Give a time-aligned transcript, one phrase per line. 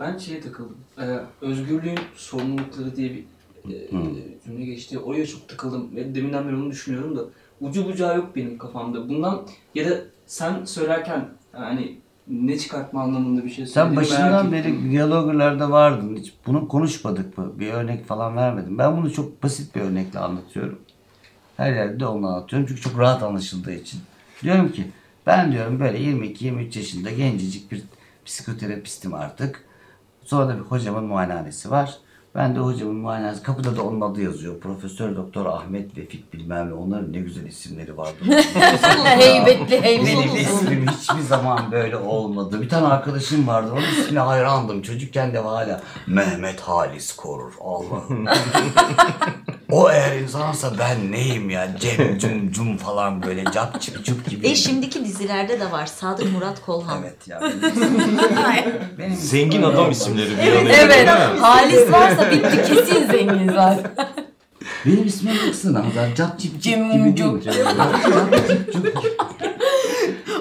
[0.00, 0.76] Ben şeye takıldım.
[1.00, 3.24] Ee, özgürlüğün sorumlulukları diye bir
[3.74, 3.88] e,
[4.44, 4.98] cümle geçti.
[4.98, 5.96] Oraya çok takıldım.
[5.96, 7.24] Ve deminden beri onu düşünüyorum da.
[7.60, 9.08] Ucu bucağı yok benim kafamda.
[9.08, 9.94] Bundan ya da
[10.26, 11.98] sen söylerken hani
[12.28, 16.16] ne çıkartma anlamında bir şey Sen söylediğini başından beri diyaloglarda vardın.
[16.16, 17.52] Hiç bunu konuşmadık mı?
[17.58, 18.78] Bir örnek falan vermedim.
[18.78, 20.78] Ben bunu çok basit bir örnekle anlatıyorum.
[21.56, 22.68] Her yerde onu anlatıyorum.
[22.68, 24.00] Çünkü çok rahat anlaşıldığı için.
[24.42, 24.84] Diyorum ki
[25.26, 27.82] ben diyorum böyle 22-23 yaşında gencecik bir
[28.24, 29.65] psikoterapistim artık.
[30.26, 31.94] Sonra da bir hocamın muayenehanesi var.
[32.34, 33.42] Ben de hocamın muayenehanesi.
[33.42, 34.60] Kapıda da onun adı yazıyor.
[34.60, 36.74] Profesör Doktor Ahmet Vefik bilmem ne.
[36.74, 38.18] Onların ne güzel isimleri vardı.
[39.04, 40.16] heybetli heybetli.
[40.16, 42.60] Benim ismim hiçbir zaman böyle olmadı.
[42.60, 43.70] Bir tane arkadaşım vardı.
[43.72, 44.82] Onun ismine hayrandım.
[44.82, 47.52] Çocukken de hala Mehmet Halis Korur.
[47.60, 48.26] Allah'ım.
[49.70, 51.68] o eğer insansa ben neyim ya?
[51.80, 54.46] Cem cum cum falan böyle cap çip çup gibi.
[54.48, 55.86] E şimdiki dizilerde de var.
[55.86, 57.02] Sadık Murat Kolhan.
[57.02, 57.40] Evet ya.
[58.98, 60.90] Benim Zengin adam isimleri bir Evet, evet.
[61.08, 61.40] değil?
[61.40, 63.90] Halis varsa bitti kesin zengin zaten.
[64.86, 65.82] Benim ismim baksana.
[65.94, 67.16] Zaten Cap çip Cim gibi değil.
[67.16, 67.40] cum.
[67.40, 67.54] Cap.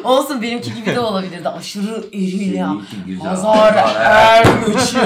[0.04, 1.50] Olsun benimki gibi de olabilirdi.
[1.50, 2.58] Aşırı iriyle.
[2.58, 3.30] Seninki güzel.
[3.30, 5.00] Pazar er güçlü.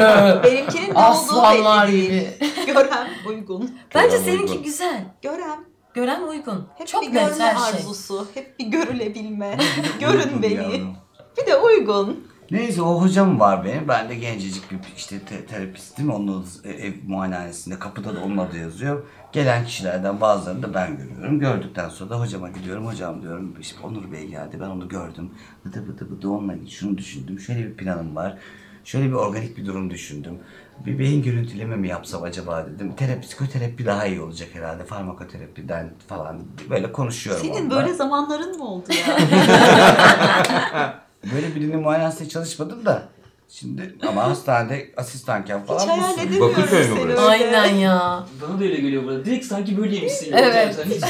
[0.44, 2.28] Benimkinin ne Aslanlar olduğu belli gibi.
[2.74, 3.72] Görem uygun.
[3.96, 4.64] Bence Görem seninki uygun.
[4.64, 5.06] güzel.
[5.22, 5.60] Görem.
[5.94, 6.68] Gören uygun.
[6.78, 7.80] Hep Çok bir net görme her şey.
[7.80, 8.28] arzusu.
[8.34, 9.58] Hep bir görülebilme.
[10.00, 10.54] Görün beni.
[10.54, 10.96] yavrum.
[11.38, 12.28] Bir de uygun.
[12.52, 13.88] Neyse o hocam var benim.
[13.88, 16.10] Ben de gencecik bir işte te- terapistim.
[16.12, 19.04] Onun e, ev muayenehanesinde kapıda da onun adı yazıyor.
[19.32, 21.40] Gelen kişilerden bazılarını da ben görüyorum.
[21.40, 22.88] Gördükten sonra da hocama gidiyorum.
[22.88, 24.58] Hocam diyorum işte Onur Bey geldi.
[24.62, 25.32] Ben onu gördüm.
[25.66, 27.40] Bıdı bıdı bıdı onunla şunu düşündüm.
[27.40, 28.38] Şöyle bir planım var.
[28.84, 30.40] Şöyle bir organik bir durum düşündüm.
[30.86, 32.96] Bir beyin görüntüleme mi yapsam acaba dedim.
[32.96, 34.84] Terapi, psikoterapi daha iyi olacak herhalde.
[34.86, 37.42] Farmakoterapiden falan böyle konuşuyorum.
[37.46, 37.76] Senin onunla.
[37.76, 39.18] böyle zamanların mı oldu ya?
[41.34, 43.04] Böyle birinin muayenesinde çalışmadım da.
[43.50, 47.22] Şimdi ama hastanede asistanken falan Hiç hayal edemiyorum Bakırköy mü burası?
[47.22, 48.24] Aynen ya.
[48.42, 49.26] Bana da öyle geliyor burada.
[49.26, 50.26] Direkt sanki böyleymişsin.
[50.26, 50.38] gibi.
[50.38, 50.76] Evet.
[50.76, 51.04] Sen hiç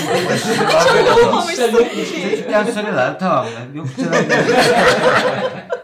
[1.26, 1.72] Olmamışsın.
[2.32, 3.46] Çocukken söylerler tamam?
[3.76, 4.26] Yok canım.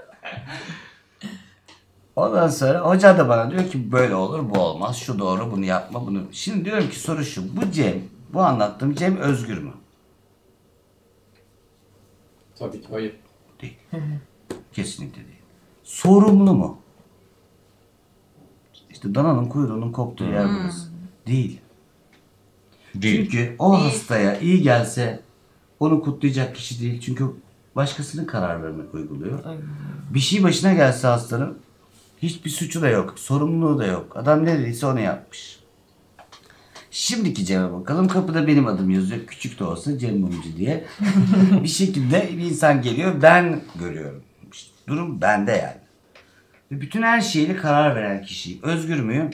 [2.16, 4.98] Ondan sonra hoca da bana diyor ki böyle olur bu olmaz.
[4.98, 6.24] Şu doğru bunu yapma bunu.
[6.32, 7.58] Şimdi diyorum ki soru şu.
[7.58, 8.02] Bu Cem,
[8.34, 9.72] bu anlattığım Cem özgür mü?
[12.60, 13.16] Tabii ki hayır.
[13.62, 13.78] Değil.
[14.74, 15.42] Kesinlikle değil.
[15.84, 16.80] Sorumlu mu?
[18.90, 20.90] İşte dananın kuyruğunun koptuğu yer burası.
[21.28, 21.60] Değil.
[22.96, 23.30] Değil.
[23.32, 25.20] Çünkü o hastaya iyi gelse
[25.80, 27.02] onu kutlayacak kişi değil.
[27.02, 27.26] Çünkü
[27.76, 29.40] başkasının kararlarını uyguluyor.
[30.14, 31.58] Bir şey başına gelse hastanın
[32.22, 33.20] hiçbir suçu da yok.
[33.20, 34.18] Sorumluluğu da yok.
[34.18, 35.60] Adam ne dediyse onu yapmış.
[36.92, 38.08] Şimdiki Cem'e bakalım.
[38.08, 39.26] Kapıda benim adım yazıyor.
[39.28, 40.86] Küçük de olsa Cem Mumcu diye.
[41.64, 43.22] bir şekilde bir insan geliyor.
[43.22, 44.24] Ben görüyorum.
[44.54, 45.78] İşte durum bende yani.
[46.72, 48.60] Ve bütün her şeyle karar veren kişiyim.
[48.64, 49.32] Özgür müyüm?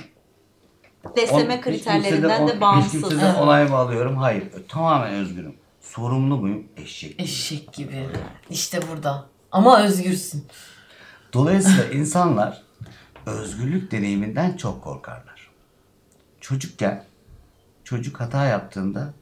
[1.18, 2.92] Besleme On- kriterlerinden kimseden- de Hiç bağımsız.
[2.92, 4.18] kimseden onay mı alıyorum?
[4.18, 4.44] Hayır.
[4.68, 5.56] Tamamen özgürüm.
[5.81, 6.63] Sorumlu muyum?
[6.78, 7.12] Eşek.
[7.12, 7.24] gibi.
[7.24, 8.06] Eşek gibi.
[8.50, 9.25] İşte burada.
[9.52, 10.46] Ama özgürsün.
[11.34, 12.62] Dolayısıyla insanlar
[13.26, 15.52] özgürlük deneyiminden çok korkarlar.
[16.42, 17.04] Çocukken
[17.84, 19.14] çocuk hata yaptığında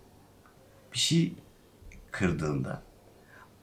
[0.94, 1.36] bir şey
[2.12, 2.82] kırdığında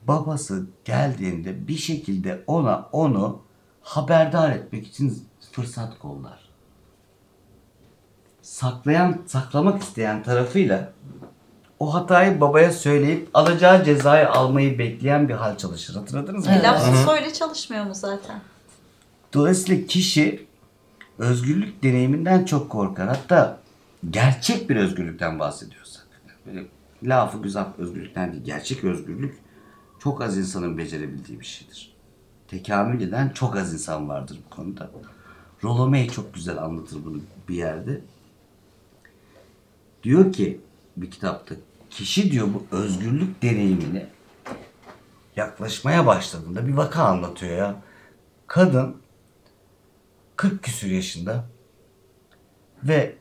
[0.02, 3.42] babası geldiğinde bir şekilde ona onu
[3.82, 6.46] haberdar etmek için fırsat kollar.
[8.42, 10.92] Saklayan, saklamak isteyen tarafıyla
[11.78, 15.94] o hatayı babaya söyleyip alacağı cezayı almayı bekleyen bir hal çalışır.
[15.94, 16.52] Hatırladınız mı?
[16.52, 18.40] E, Lafsız söyle çalışmıyor mu zaten?
[19.36, 20.46] Dolayısıyla kişi
[21.18, 23.08] özgürlük deneyiminden çok korkar.
[23.08, 23.60] Hatta
[24.10, 26.06] gerçek bir özgürlükten bahsediyorsak.
[26.46, 26.66] Böyle
[27.02, 28.44] lafı güzel özgürlükten değil.
[28.44, 29.38] Gerçek özgürlük
[29.98, 31.96] çok az insanın becerebildiği bir şeydir.
[32.48, 34.90] Tekamül eden çok az insan vardır bu konuda.
[35.64, 38.00] Rollo May çok güzel anlatır bunu bir yerde.
[40.02, 40.60] Diyor ki
[40.96, 41.54] bir kitapta
[41.90, 44.06] kişi diyor bu özgürlük deneyimini
[45.36, 47.82] yaklaşmaya başladığında bir vaka anlatıyor ya.
[48.46, 48.96] Kadın
[50.36, 51.44] 40 küsür yaşında
[52.84, 53.16] ve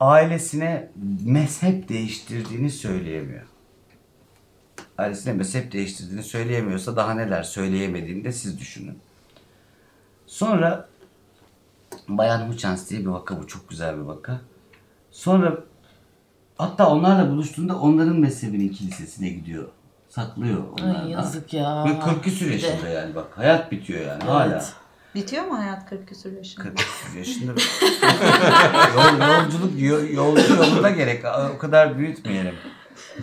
[0.00, 0.90] ailesine
[1.24, 3.46] mezhep değiştirdiğini söyleyemiyor.
[4.98, 8.98] Ailesine mezhep değiştirdiğini söyleyemiyorsa daha neler söyleyemediğini de siz düşünün.
[10.26, 10.88] Sonra
[12.08, 13.46] Bayan Huchans diye bir vaka bu.
[13.46, 14.40] Çok güzel bir vaka.
[15.10, 15.58] Sonra
[16.58, 19.68] hatta onlarla buluştuğunda onların mezhebinin kilisesine gidiyor.
[20.20, 21.04] Saklıyor onlardan.
[21.04, 21.84] Ay yazık ya.
[21.84, 23.26] Ve 40 küsür yaşında yani bak.
[23.36, 24.64] Hayat bitiyor yani hala.
[25.14, 26.62] Bitiyor mu hayat 40 küsur yaşında?
[26.64, 27.52] 40 küsür yaşında.
[28.96, 31.24] Yol, yolculuk yo- yolcu yolunda gerek.
[31.54, 32.54] O kadar büyütmeyelim.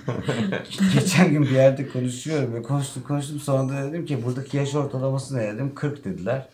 [0.94, 5.38] Geçen gün bir yerde konuşuyorum ve konuştum konuştum sonra da dedim ki buradaki yaş ortalaması
[5.38, 6.48] ne dedim 40 dediler.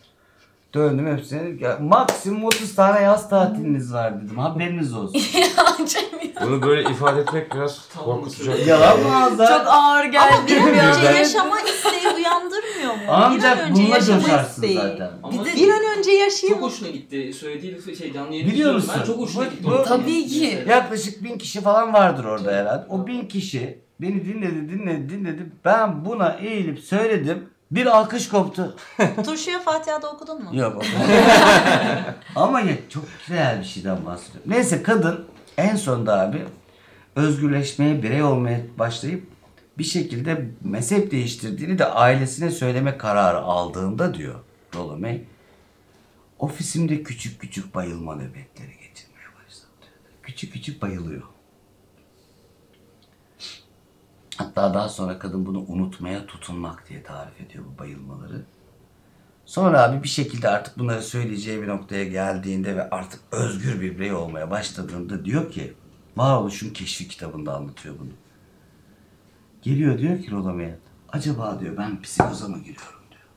[0.74, 5.22] Döndüm hepsine dedim ki "Ya maksimum 30 tane yaz tatiliniz var dedim haberiniz olsun.
[6.44, 8.52] Bunu böyle ifade etmek biraz Tamam, korkutucu.
[8.66, 9.58] Yalan mı Hazar?
[9.58, 10.34] Çok ağır geldi.
[10.38, 13.00] Ama bir an önce yaşama isteği uyandırmıyor mu?
[13.02, 14.74] bir Ancak an önce bununla yaşama coşarsın isteği.
[14.76, 15.10] zaten.
[15.22, 16.60] Ama Bir de- Bir an önce yaşayayım.
[16.60, 17.32] çok hoşuna gitti.
[17.32, 18.84] Söylediği şey canlı yayın Biliyor izliyorum.
[18.88, 19.12] Ben musun?
[19.14, 19.64] çok hoşuna Bu- gitti.
[19.64, 20.58] bu- Tabii ki.
[20.68, 22.84] Yaklaşık bin kişi falan vardır orada herhalde.
[22.88, 25.52] O bin kişi beni dinledi dinledi dinledi.
[25.64, 27.48] Ben buna eğilip söyledim.
[27.70, 28.76] Bir alkış koptu.
[29.24, 30.56] Turşuya Fatiha'da okudun mu?
[30.56, 30.82] Yok.
[32.36, 34.50] Ama ya, çok güzel bir şeyden bahsediyorum.
[34.50, 35.26] Neyse kadın
[35.56, 36.44] en sonunda abi
[37.16, 39.26] özgürleşmeye, birey olmaya başlayıp
[39.78, 44.34] bir şekilde mezhep değiştirdiğini de ailesine söyleme kararı aldığında diyor
[44.74, 45.24] Rolomey.
[46.38, 49.86] Ofisimde küçük küçük bayılma nöbetleri geçirmeye başladı.
[50.22, 51.22] Küçük küçük bayılıyor.
[54.40, 58.42] Hatta daha sonra kadın bunu unutmaya tutunmak diye tarif ediyor bu bayılmaları.
[59.44, 64.12] Sonra abi bir şekilde artık bunları söyleyeceği bir noktaya geldiğinde ve artık özgür bir birey
[64.12, 65.74] olmaya başladığında diyor ki
[66.16, 68.10] Varoluş'un keşfi kitabında anlatıyor bunu.
[69.62, 70.78] Geliyor diyor ki Rolomey'e
[71.08, 73.28] acaba diyor ben psikoza mı giriyorum diyor.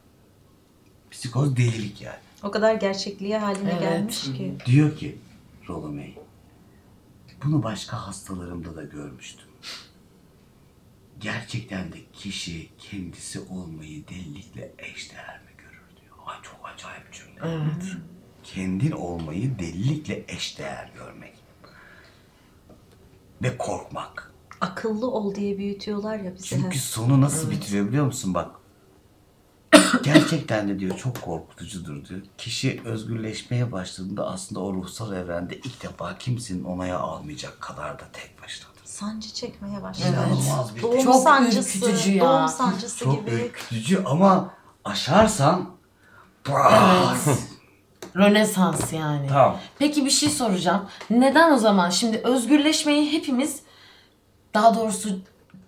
[1.12, 2.20] Psikoz delilik yani.
[2.44, 3.82] O kadar gerçekliğe haline Evet.
[3.82, 4.58] gelmiş ki.
[4.66, 5.18] Diyor ki
[5.70, 6.18] Rolomey
[7.44, 9.43] bunu başka hastalarımda da görmüştüm.
[11.20, 16.16] Gerçekten de kişi kendisi olmayı delilikle eşdeğer mi görür diyor.
[16.26, 17.40] Ay çok acayip cümle.
[17.44, 17.98] Evet.
[18.44, 21.34] Kendin olmayı delilikle eşdeğer görmek.
[23.42, 24.34] Ve korkmak.
[24.62, 28.56] Akıllı ol diye büyütüyorlar ya bizi Çünkü sonu nasıl bitiriyor biliyor musun bak.
[30.04, 32.22] Gerçekten de diyor çok korkutucudur diyor.
[32.38, 38.42] Kişi özgürleşmeye başladığında aslında o ruhsal evrende ilk defa kimsenin onaya almayacak kadar da tek
[38.44, 38.73] başınadır.
[38.94, 39.74] Sancı çekmeye.
[39.78, 42.26] İnanılmaz bir Doğum Çok sancısı, ürkütücü ya.
[42.26, 43.36] doğum sancısı çok gibi.
[43.36, 44.50] ürkütücü ama
[44.86, 45.70] aşarsan
[46.50, 47.40] Bras!
[48.16, 49.28] Rönesans yani.
[49.28, 49.58] Tamam.
[49.80, 50.86] Peki bir şey soracağım.
[51.10, 53.60] Neden o zaman şimdi özgürleşmeyi hepimiz
[54.54, 55.10] daha doğrusu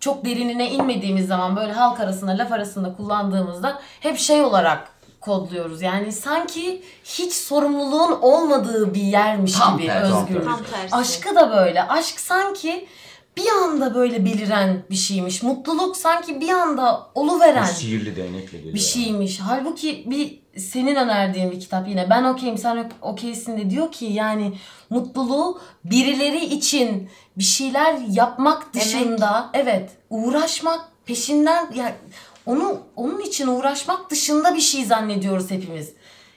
[0.00, 4.88] çok derinine inmediğimiz zaman böyle halk arasında laf arasında kullandığımızda hep şey olarak
[5.20, 5.82] kodluyoruz.
[5.82, 10.12] Yani sanki hiç sorumluluğun olmadığı bir yermiş Tam gibi tersi.
[10.14, 10.44] özgürlük.
[10.44, 10.96] Tam tersi.
[10.96, 11.82] Aşkı da böyle.
[11.82, 12.88] Aşk sanki
[13.36, 15.42] bir anda böyle beliren bir şeymiş.
[15.42, 18.74] Mutluluk sanki bir anda oluveren Bu sihirli değnekle geliyor.
[18.74, 19.40] bir şeymiş.
[19.40, 24.58] Halbuki bir senin önerdiğin bir kitap yine ben okeyim sen okeysin de diyor ki yani
[24.90, 31.96] mutluluğu birileri için bir şeyler yapmak dışında evet uğraşmak peşinden ya
[32.46, 35.92] onu onun için uğraşmak dışında bir şey zannediyoruz hepimiz.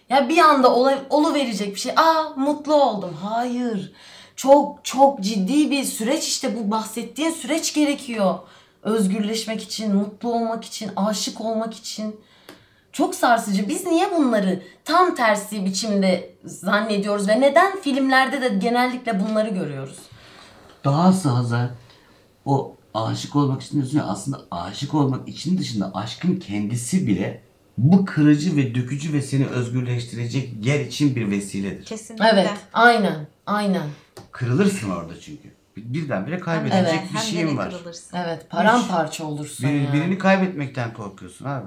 [0.09, 1.91] Ya bir anda ola, olu verecek bir şey.
[1.95, 3.17] Aa mutlu oldum.
[3.23, 3.93] Hayır.
[4.39, 8.35] Çok çok ciddi bir süreç işte bu bahsettiğin süreç gerekiyor.
[8.83, 12.19] Özgürleşmek için, mutlu olmak için, aşık olmak için.
[12.91, 13.69] Çok sarsıcı.
[13.69, 19.97] Biz niye bunları tam tersi biçimde zannediyoruz ve neden filmlerde de genellikle bunları görüyoruz?
[20.83, 21.69] Daha sağza
[22.45, 27.41] o aşık olmak için diyorsun ya aslında aşık olmak için dışında aşkın kendisi bile
[27.77, 31.85] bu kırıcı ve dökücü ve seni özgürleştirecek yer için bir vesiledir.
[31.85, 32.27] Kesinlikle.
[32.33, 33.83] Evet, aynen, aynen.
[34.31, 35.53] Kırılırsın orada çünkü.
[35.77, 37.69] Birdenbire kaybedecek Evet, bir şeyin var.
[37.71, 38.17] kırılırsın.
[38.17, 39.93] Evet, paramparça olursun Bir- yani.
[39.93, 41.65] birini kaybetmekten korkuyorsun abi.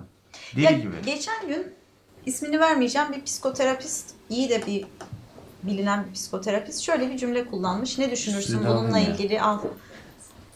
[0.57, 0.95] Deli Ya, gibi.
[1.07, 1.75] Geçen gün
[2.27, 4.85] ismini vermeyeceğim bir psikoterapist, iyi de bir
[5.63, 7.99] bilinen bir psikoterapist şöyle bir cümle kullanmış.
[7.99, 9.09] Ne düşünürsün Sinan bununla ya.
[9.09, 9.41] ilgili?
[9.43, 9.59] Al.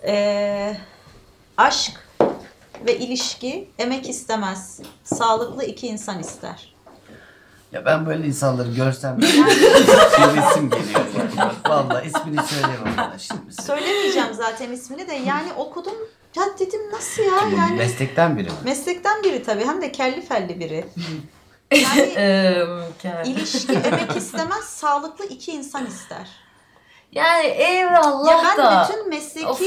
[0.07, 0.77] Ee,
[1.57, 1.93] aşk
[2.87, 4.81] ve ilişki emek istemez.
[5.05, 6.75] Sağlıklı iki insan ister.
[7.77, 11.01] Ya ben böyle insanları görsem bir resim geliyor.
[11.39, 11.51] Yani.
[11.69, 13.63] Vallahi ismini söyleyemem bana şimdi.
[13.63, 15.95] Söylemeyeceğim zaten ismini de yani okudum.
[16.37, 17.77] Ya dedim nasıl ya Kim yani.
[17.77, 18.55] Meslekten biri mi?
[18.65, 20.85] Meslekten biri tabii hem de kelli felli biri.
[21.71, 22.13] Yani
[23.29, 26.29] ilişki emek istemez, sağlıklı iki insan ister.
[27.13, 28.89] yani eyvallah Ya ben da.
[28.89, 29.61] bütün mesleki Of.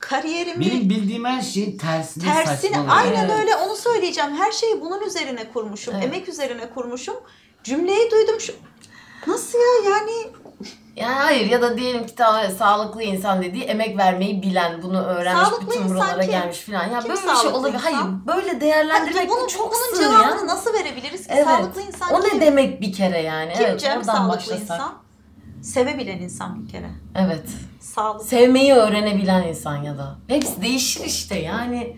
[0.00, 2.96] Kariyerimi Benim bildiğim her şeyin tersine tersine saçmalıyor.
[2.96, 3.38] aynen Evet.
[3.40, 4.36] öyle onu söyleyeceğim.
[4.36, 5.94] Her şeyi bunun üzerine kurmuşum.
[5.94, 6.04] Evet.
[6.04, 7.16] Emek üzerine kurmuşum.
[7.64, 8.52] Cümleyi duydum şu
[9.26, 10.10] Nasıl ya yani
[10.96, 15.48] Yani hayır ya da diyelim ki ta, sağlıklı insan dediği emek vermeyi bilen, bunu öğrenmiş,
[15.48, 16.30] Sağlıklı bütün buralara kim?
[16.30, 16.84] gelmiş falan.
[16.88, 17.74] Ya Kim böyle bir şey olabilir.
[17.78, 17.92] insan?
[17.92, 20.46] Hayır böyle değerlendirmek bunun, bu çok bunun sığ cevabını ya.
[20.46, 21.32] nasıl verebiliriz ki?
[21.36, 21.44] Evet.
[21.46, 22.36] Sağlıklı insan O kim?
[22.36, 23.52] ne demek bir kere yani?
[23.52, 24.60] Kim evet, Cem sağlıklı başlasak.
[24.62, 24.92] insan?
[25.62, 26.90] Sevebilen insan bir kere.
[27.14, 27.48] Evet.
[27.80, 28.24] Sağlıklı.
[28.26, 30.18] Sevmeyi öğrenebilen insan ya da.
[30.26, 31.96] Hepsi değişir işte yani.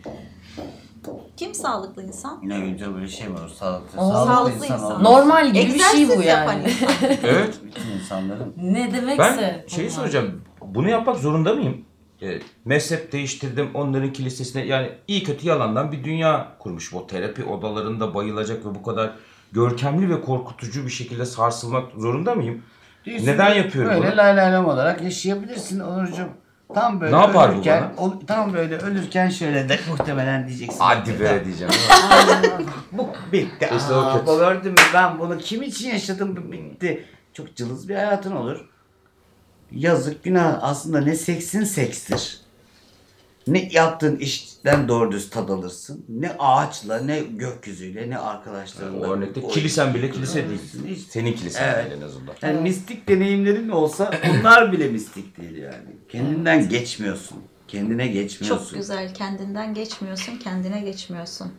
[1.37, 2.41] Kim sağlıklı insan?
[2.43, 3.49] Yine önce böyle şey var.
[3.59, 4.79] Sağlıklı, sağlıklı, Sağlıklı insan.
[4.79, 5.05] insan.
[5.05, 6.63] Normal gibi bir şey bu Egzersiz yani.
[7.23, 7.55] Evet.
[7.65, 9.19] Bütün insanların ne demekse.
[9.19, 9.97] Ben şeyi bunlar.
[9.97, 10.41] soracağım.
[10.65, 11.85] Bunu yapmak zorunda mıyım?
[12.23, 16.93] e, mezhep değiştirdim onların kilisesine yani iyi kötü yalandan bir dünya kurmuş.
[16.93, 19.13] Bu terapi odalarında bayılacak ve bu kadar
[19.53, 22.63] görkemli ve korkutucu bir şekilde sarsılmak zorunda mıyım?
[23.07, 23.27] Değilsin.
[23.27, 24.17] Neden yapıyorum Böyle bunu?
[24.17, 26.29] lay lay lam olarak yaşayabilirsin Onurcuğum.
[26.75, 27.93] Tam böyle Ne yapar bu ölürken,
[28.27, 30.79] tam böyle ölürken şöyle de muhtemelen diyeceksin.
[30.81, 31.73] Hadi be diyeceğim.
[32.93, 33.69] Bu bitti.
[33.77, 34.27] İşte o Aa, kötü.
[34.27, 37.05] bu gördün mü ben bunu kim için yaşadım bu bitti.
[37.33, 38.69] Çok cılız bir hayatın olur.
[39.73, 42.41] Yazık günah aslında ne seksin sekstir.
[43.47, 46.05] Ne yaptığın işten doğru düz tad alırsın.
[46.09, 49.07] Ne ağaçla ne gökyüzüyle ne arkadaşlarınla.
[49.09, 50.61] O örnekte oyun- kilisen bile kilise değil.
[50.87, 51.91] Hiç- Senin kilisen Evet.
[51.91, 52.35] değil en azından.
[52.43, 55.97] Yani mistik deneyimlerin olsa onlar bile mistik değil yani.
[56.09, 57.39] Kendinden geçmiyorsun.
[57.69, 58.67] Kendine geçmiyorsun.
[58.69, 59.15] Çok güzel.
[59.15, 61.53] Kendinden geçmiyorsun, kendine geçmiyorsun.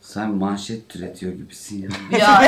[0.00, 1.88] Sen manşet türetiyor gibisin ya.
[2.18, 2.40] Ya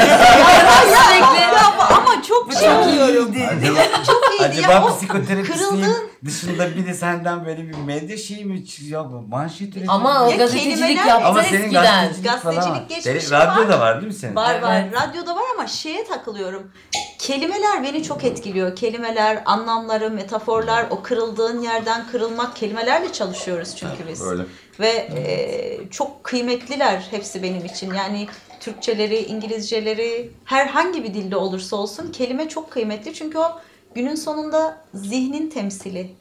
[0.83, 1.56] sürekli.
[1.66, 3.35] ama, ama çok şey oluyorum.
[3.50, 4.85] acaba Çok iyiydi acaba ya.
[4.85, 9.04] O psikoterapistliğin kırıldığın dışında bir de senden böyle bir medya şeyi mi çıkıyor?
[9.12, 9.87] Bu Manşet üretiyor.
[9.95, 11.85] Ama o Ya gazetecilik kelimeler- yaptı Ama senin eskiden.
[11.85, 12.88] gazetecilik, falan Gazetecilik var.
[12.88, 13.87] geçmişim Senin radyoda var.
[13.87, 14.37] var değil mi senin?
[14.37, 14.80] Var var.
[14.83, 14.92] Evet.
[15.09, 16.71] Radyoda var ama şeye takılıyorum.
[17.18, 18.76] Kelimeler beni çok etkiliyor.
[18.76, 24.23] Kelimeler, anlamları, metaforlar, o kırıldığın yerden kırılmak kelimelerle çalışıyoruz çünkü biz.
[24.23, 24.42] Öyle.
[24.80, 27.95] Ve e, çok kıymetliler hepsi benim için.
[27.95, 28.28] Yani
[28.61, 33.14] Türkçeleri, İngilizceleri, herhangi bir dilde olursa olsun kelime çok kıymetli.
[33.14, 33.61] Çünkü o
[33.97, 36.15] günün sonunda zihnin temsili.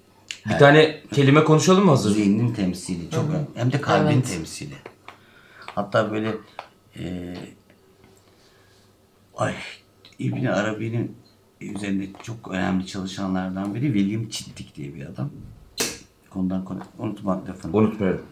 [0.49, 2.11] Bir tane kelime konuşalım mı hazır?
[2.11, 4.27] Zihnin temsili çok hem de kalbin Evet.
[4.27, 4.73] temsili.
[5.65, 6.31] Hatta böyle
[6.99, 7.35] e,
[9.37, 9.53] ay
[10.19, 11.17] İbn Arabi'nin
[11.61, 15.29] üzerinde çok önemli çalışanlardan biri William Chittick diye bir adam.
[16.29, 17.77] Konudan konu unutmak lafını.
[17.77, 18.25] Unutmuyorum.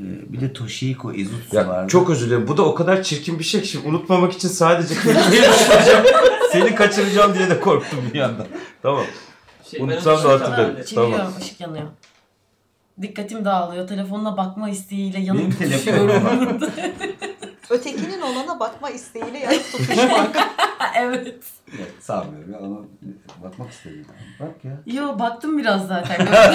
[0.00, 1.88] E, bir de Toshiko Izutsu Ya vardı.
[1.88, 2.48] çok özür dilerim.
[2.48, 6.04] Bu da o kadar çirkin bir şey ki şimdi unutmamak için sadece kelimeyi düşüneceğim.
[6.52, 8.46] Seni kaçıracağım diye de korktum bir yandan.
[8.82, 9.04] Tamam.
[9.70, 10.76] Şey, Unutsam ben da onu hatırlarım.
[10.84, 11.32] Çeviriyorum Tamam.
[11.40, 11.86] ışık yanıyor.
[13.02, 13.88] Dikkatim dağılıyor.
[13.88, 16.22] Telefonuna bakma isteğiyle yanıp düşüyorum.
[17.70, 20.36] Ötekinin olana bakma isteğiyle yanıp tutuşmak.
[20.96, 21.44] evet.
[21.78, 22.78] Evet, sanmıyorum ya ama
[23.42, 24.06] bakmak istedim.
[24.40, 24.80] Bak ya.
[24.86, 26.26] Yo baktım biraz zaten.
[26.26, 26.54] Ya,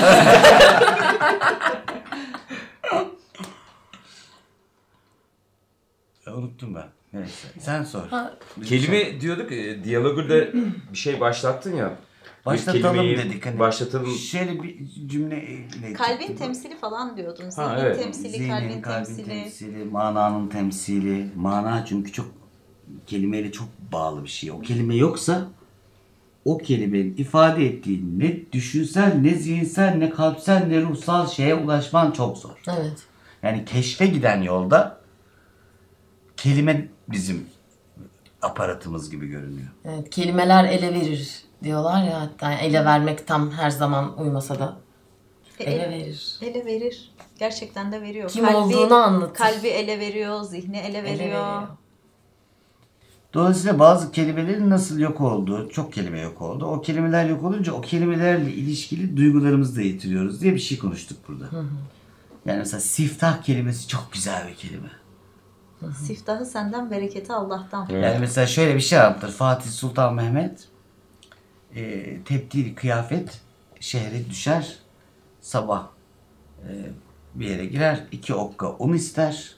[6.34, 6.88] unuttum ben.
[7.13, 7.48] Neyse.
[7.60, 8.08] Sen sor.
[8.08, 8.34] Ha,
[8.65, 10.48] Kelime diyorduk, e, diyalogda
[10.91, 11.98] bir şey başlattın ya.
[12.46, 13.46] Başlatalım kelimeyi dedik.
[13.46, 13.60] Hani.
[13.60, 14.12] Başlatalım.
[14.12, 14.77] Şöyle bir
[15.08, 15.46] cümle
[15.94, 17.50] Kalbin temsili falan diyordun.
[17.50, 18.03] Zihnin evet.
[18.03, 19.25] temsili, Zihnin, kalbin, kalbin temsili.
[19.25, 21.27] temsili, mananın temsili.
[21.36, 22.27] Mana çünkü çok
[23.08, 24.51] kelimeyle çok bağlı bir şey.
[24.51, 25.48] O kelime yoksa
[26.46, 32.38] o kelimenin ifade ettiği ne düşünsel, ne zihinsel, ne kalpsel, ne ruhsal şeye ulaşman çok
[32.38, 32.62] zor.
[32.67, 33.03] evet.
[33.44, 35.00] Yani keşfe giden yolda
[36.45, 37.45] kelime bizim
[38.41, 39.67] aparatımız gibi görünüyor.
[39.85, 44.77] Evet, kelimeler ele verir diyorlar ya hatta ele vermek tam her zaman uymasa da
[45.59, 46.35] E, ele ele, verir.
[46.41, 47.11] ele verir.
[47.39, 48.29] Gerçekten de veriyor.
[48.29, 49.33] Kim olduğunu anlatır.
[49.35, 51.19] Kalbi ele veriyor, zihni ele Ele veriyor.
[51.19, 51.61] veriyor.
[53.33, 56.65] Dolayısıyla bazı kelimelerin nasıl yok olduğu, çok kelime yok oldu.
[56.65, 61.45] O kelimeler yok olunca o kelimelerle ilişkili duygularımızı da yitiriyoruz diye bir şey konuştuk burada.
[62.45, 64.89] Yani mesela siftah kelimesi çok güzel bir kelime.
[66.05, 67.89] Siftahı senden, bereketi Allah'tan.
[67.89, 69.32] Yani mesela şöyle bir şey anlatır.
[69.32, 70.67] Fatih Sultan Mehmet
[71.75, 73.41] e, tebdil kıyafet
[73.79, 74.79] şehre düşer.
[75.41, 75.88] Sabah
[76.67, 76.70] e,
[77.36, 78.03] bir yere girer.
[78.12, 79.55] iki okka un ister.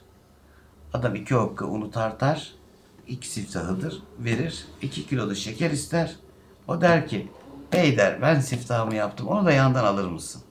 [0.92, 2.54] Adam iki okka unu tartar.
[3.06, 4.02] İki siftahıdır.
[4.18, 4.66] Verir.
[4.82, 6.16] iki kilo da şeker ister.
[6.68, 7.28] O der ki
[7.72, 9.26] Bey der ben siftahımı yaptım.
[9.28, 10.42] Onu da yandan alır mısın?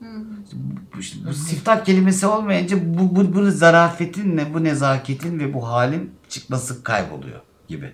[0.95, 6.11] Bu, işte bu siftah kelimesi olmayınca bu, bu, bu zarafetin, bu nezaketin ve bu halin
[6.29, 7.93] çıkması kayboluyor gibi.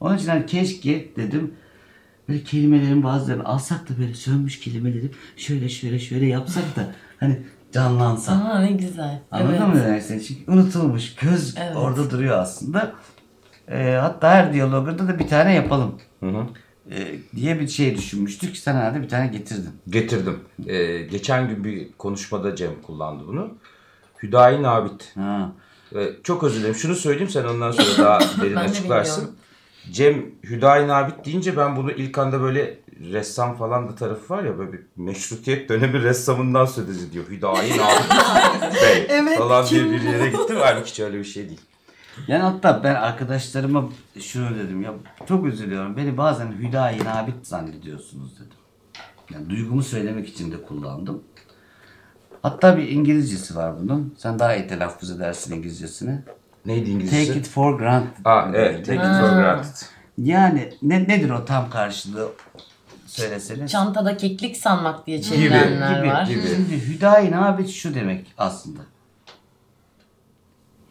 [0.00, 1.54] Onun için hani keşke dedim
[2.28, 8.32] böyle kelimelerin bazılarını alsak da böyle sönmüş kelimeleri şöyle şöyle şöyle yapsak da hani canlansa.
[8.32, 9.22] Aa ne güzel.
[9.30, 9.74] Anladın evet.
[9.74, 10.26] mı demek istediğimi?
[10.26, 11.14] Çünkü unutulmuş.
[11.14, 11.76] Göz Evet.
[11.76, 12.92] orada duruyor aslında.
[13.68, 15.98] Ee, hatta her diyalogda da bir tane yapalım.
[16.20, 16.46] Hı hı.
[16.90, 18.56] Ee, diye bir şey düşünmüştük.
[18.56, 19.70] Sen herhalde bir tane getirdin.
[19.88, 20.40] Getirdim.
[20.66, 23.48] E, geçen gün bir konuşmada Cem kullandı bunu.
[24.22, 25.16] Hüdayi Nabit.
[25.16, 25.52] Ha.
[25.94, 26.74] E, çok özür dilerim.
[26.74, 29.16] Şunu söyleyeyim sen ondan sonra daha derin de açıklarsın.
[29.16, 29.38] bilmiyorum.
[29.92, 32.78] Cem Hüdayi Nabit deyince ben bunu ilk anda böyle
[33.12, 37.24] ressam falan da tarafı var ya böyle bir meşrutiyet dönemi ressamından söz ediyor.
[37.28, 38.10] Hüdayi Nabit
[38.82, 40.56] Bey Evet, falan diye bir yere gittim.
[40.60, 41.60] Halbuki hiç öyle bir şey değil.
[42.28, 43.88] Yani hatta ben arkadaşlarıma
[44.20, 44.94] şunu dedim ya
[45.28, 45.96] çok üzülüyorum.
[45.96, 48.58] Beni bazen Hüdayi Nabit zannediyorsunuz dedim.
[49.34, 51.22] Yani duygumu söylemek için de kullandım.
[52.42, 54.14] Hatta bir İngilizcesi var bunun.
[54.18, 56.18] Sen daha iyi telaffuz edersin İngilizcesini.
[56.66, 57.26] Neydi İngilizcesi?
[57.26, 58.24] Take it for granted.
[58.24, 58.86] Aa evet.
[58.86, 59.86] Take it for granted.
[60.18, 62.28] Yani ne, nedir o tam karşılığı?
[63.08, 63.70] söyleseniz.
[63.70, 66.26] Çantada keklik sanmak diye gibi, çevirenler gibi, var.
[66.26, 66.42] gibi.
[66.48, 68.80] Şimdi Hüdayi Nabit şu demek aslında.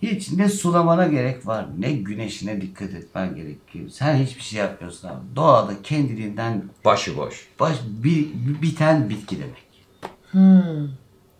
[0.01, 3.89] Hiç ne sulamana gerek var, ne güneşine dikkat etmen gerekiyor.
[3.89, 5.35] Sen hiçbir şey yapmıyorsun abi.
[5.35, 7.47] Doğada kendiliğinden Başıboş.
[7.59, 8.27] baş, bir,
[8.61, 9.67] biten bitki demek.
[10.31, 10.89] Hmm.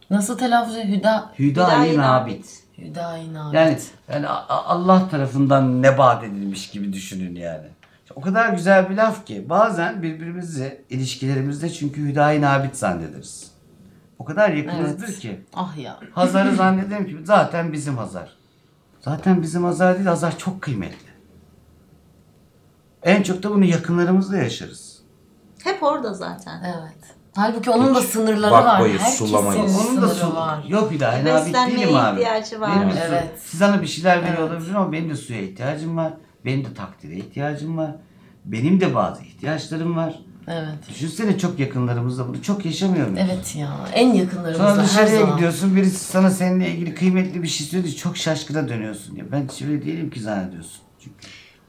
[0.09, 0.97] Nasıl telaffuz ediyor?
[0.97, 2.63] Hüda, Hüdayi Nabit.
[2.77, 3.53] Hüdayi Nabit.
[3.55, 3.77] Yani,
[4.13, 7.67] yani Allah tarafından nebat edilmiş gibi düşünün yani.
[8.15, 13.51] O kadar güzel bir laf ki bazen birbirimizi ilişkilerimizde çünkü Hüdayi Nabit zannederiz.
[14.19, 15.19] O kadar yakınızdır Evet.
[15.19, 15.41] ki.
[15.53, 15.99] Ah ya.
[16.11, 18.36] Hazar'ı zannederim ki zaten bizim Hazar.
[19.07, 21.07] Zaten bizim Hazar değil Hazar çok kıymetli.
[23.03, 25.01] En çok da bunu yakınlarımızla yaşarız.
[25.63, 26.63] Hep orada zaten.
[26.63, 27.15] Evet.
[27.35, 29.01] Halbuki onun da sınırları bakmayız, var.
[29.01, 29.77] Herkesin sulamayız.
[29.79, 30.63] Onun da sınırı su var.
[30.63, 32.21] yok Hüdayi Nabit Beslenmeye değilim abi.
[32.21, 32.71] ihtiyacı var.
[32.75, 33.31] Benim de su- Evet.
[33.43, 34.51] Siz bana bir şeyler veriyor Evet.
[34.51, 36.13] olabilir ama benim de suya ihtiyacım var.
[36.45, 37.91] Benim de takdire ihtiyacım var.
[38.45, 40.19] Benim de bazı ihtiyaçlarım var.
[40.47, 40.89] Evet.
[40.89, 43.27] Düşünsene çok yakınlarımızda bunu çok yaşamıyor muyuz?
[43.31, 43.69] Evet ya.
[43.93, 45.35] En yakınlarımızda Sonra her dışarıya zaman.
[45.35, 49.15] gidiyorsun birisi sana seninle ilgili kıymetli bir şey söylüyor çok şaşkına dönüyorsun.
[49.15, 50.81] Ya ben hiç öyle değilim ki zannediyorsun.
[50.99, 51.15] Çünkü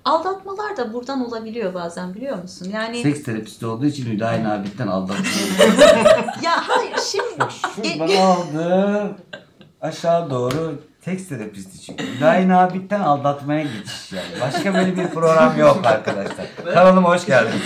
[0.04, 2.70] Aldatmalar da buradan olabiliyor bazen biliyor musun?
[2.72, 5.24] Yani seks terapisti olduğu için Hüdayi Nabit'ten aldatıyor.
[6.42, 7.44] ya hayır şimdi
[7.82, 9.16] Ge- Şuradan aldı
[9.80, 12.16] aşağı doğru seks terapisti çünkü.
[12.16, 14.40] Hüdayi Nabit'ten aldatmaya geçiş yani.
[14.40, 16.46] Başka böyle bir program yok arkadaşlar.
[16.74, 17.62] Kanalıma hoş geldiniz.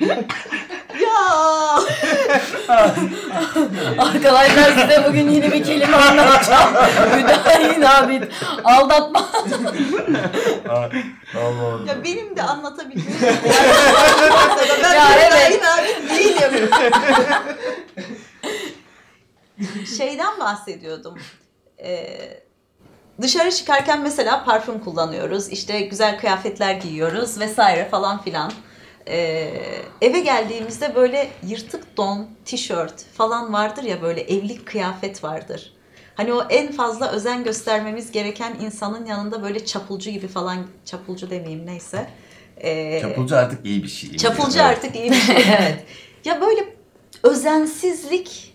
[3.98, 6.74] Arkadaşlar size bugün yine bir kelime anlatacağım.
[7.16, 8.24] Hüdayi Nabit.
[8.64, 9.28] Aldatma.
[10.68, 13.18] Allah ya benim de anlatabildiğim
[14.82, 15.60] ben Ya evet.
[15.60, 16.70] Hüdayi değilim.
[19.98, 21.18] Şeyden bahsediyordum.
[21.78, 22.18] Ee,
[23.22, 25.48] dışarı çıkarken mesela parfüm kullanıyoruz.
[25.48, 28.52] İşte güzel kıyafetler giyiyoruz vesaire falan filan.
[29.08, 29.50] Ee,
[30.00, 35.72] eve geldiğimizde böyle yırtık don, tişört falan vardır ya böyle evlilik kıyafet vardır.
[36.14, 41.66] Hani o en fazla özen göstermemiz gereken insanın yanında böyle çapulcu gibi falan, çapulcu demeyeyim
[41.66, 42.08] neyse.
[42.56, 44.16] Ee, Çapulcu artık iyi bir şey.
[44.16, 44.78] Çapulcu Evet.
[44.78, 45.84] artık iyi bir şey evet.
[46.24, 46.74] Ya böyle
[47.22, 48.54] özensizlik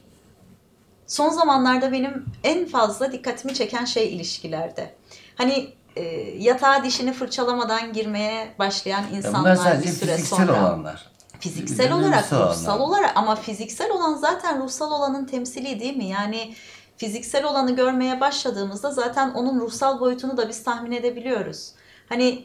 [1.07, 4.93] son zamanlarda benim en fazla dikkatimi çeken şey ilişkilerde.
[5.35, 6.03] Hani e,
[6.37, 10.51] yatağa dişini fırçalamadan girmeye başlayan insanlar bir süre fiziksel sonra.
[10.61, 11.09] olanlar.
[11.39, 12.97] Fiziksel Bir olarak, ruhsal ruhsal olanlar.
[12.99, 16.05] olarak ama fiziksel olan zaten ruhsal olanın temsili değil mi?
[16.05, 16.53] Yani
[16.97, 21.71] fiziksel olanı görmeye başladığımızda zaten onun ruhsal boyutunu da biz tahmin edebiliyoruz.
[22.09, 22.43] Hani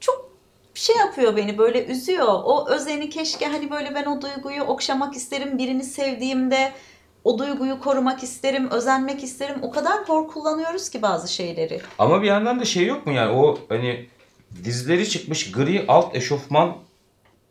[0.00, 0.28] çok
[0.74, 2.26] şey yapıyor beni böyle üzüyor.
[2.28, 6.72] O özeni keşke hani böyle ben o duyguyu okşamak isterim birini sevdiğimde
[7.24, 9.56] o duyguyu korumak isterim, özenmek isterim.
[9.62, 11.80] O kadar hor kullanıyoruz ki bazı şeyleri.
[11.98, 14.08] Ama bir yandan da şey yok mu yani o hani
[14.64, 16.76] dizleri çıkmış gri alt eşofman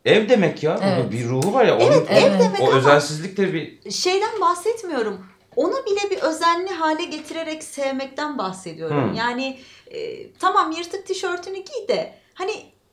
[0.04, 0.80] ev demek ya.
[0.82, 1.12] Evet.
[1.12, 1.76] Bir ruhu var ya.
[1.76, 5.26] Onun, Evet, o, ev demek o özensizlik de bir şeyden bahsetmiyorum.
[5.56, 9.08] Onu bile bir özenli hale getirerek sevmekten bahsediyorum.
[9.08, 9.14] Hmm.
[9.14, 9.58] Yani
[9.90, 12.52] e, tamam yırtık tişörtünü giy de hani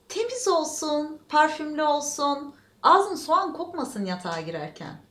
[0.10, 5.02] temiz olsun, parfümlü olsun, ağzın soğan kokmasın yatağa girerken.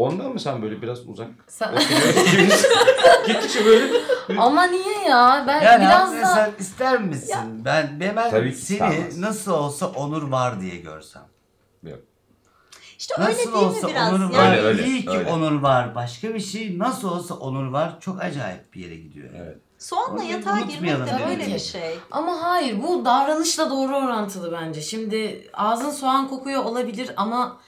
[0.00, 1.74] Ondan mı sen böyle biraz uzak Sen-?
[3.26, 3.92] Gittikçe böyle
[4.38, 5.44] Ama niye ya?
[5.46, 6.26] Ben Yani biraz da...
[6.26, 7.36] sen ister misin?
[7.64, 9.18] Ben ben, ben Tabii seni istemez.
[9.18, 11.22] nasıl olsa onur var diye görsem.
[12.98, 14.12] İşte öyle Nasıl değil olsa mi biraz?
[14.12, 14.50] onur Yani var.
[14.50, 15.30] Öyle, öyle, İyi ki öyle.
[15.30, 15.94] onur var.
[15.94, 17.96] Başka bir şey nasıl olsa onur var.
[18.00, 19.28] Çok acayip bir yere gidiyor.
[19.36, 19.58] Evet.
[19.78, 21.98] soğanla yatağa girmek de böyle bir şey.
[22.10, 24.80] Ama hayır bu davranışla doğru orantılı bence.
[24.82, 27.60] Şimdi ağzın soğan kokuyor olabilir ama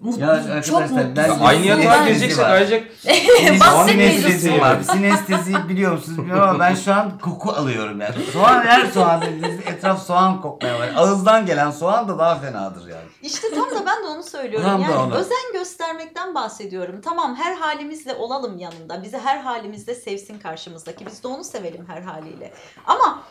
[0.00, 1.38] mutlu, Ya arkadaşlar, çok ben-.
[1.40, 2.80] Aynı yatağa gireceksek ayrıca
[3.86, 4.80] Sinestezi var.
[4.82, 8.14] Sinesteziyi biliyor musunuz bilmiyorum ama ben şu an koku alıyorum yani.
[8.32, 10.88] Soğan her soğan dediğinizde etraf soğan kokmaya var.
[10.96, 13.04] Ağızdan gelen soğan da daha fenadır yani.
[13.22, 14.68] İşte tam da ben de onu söylüyorum.
[14.68, 15.14] Tam yani onu.
[15.14, 17.00] özen göstermekten bahsediyorum.
[17.04, 19.02] Tamam her halimizle olalım yanında.
[19.02, 21.06] Bizi her halimizde sevsin karşımızdaki.
[21.06, 22.52] Biz de onu sevelim her haliyle.
[22.86, 23.22] Ama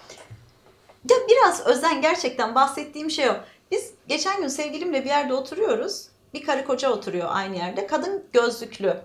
[1.09, 3.33] ya biraz özen gerçekten bahsettiğim şey o.
[3.71, 6.12] Biz geçen gün sevgilimle bir yerde oturuyoruz.
[6.33, 7.87] Bir karı koca oturuyor aynı yerde.
[7.87, 8.97] Kadın gözlüklü.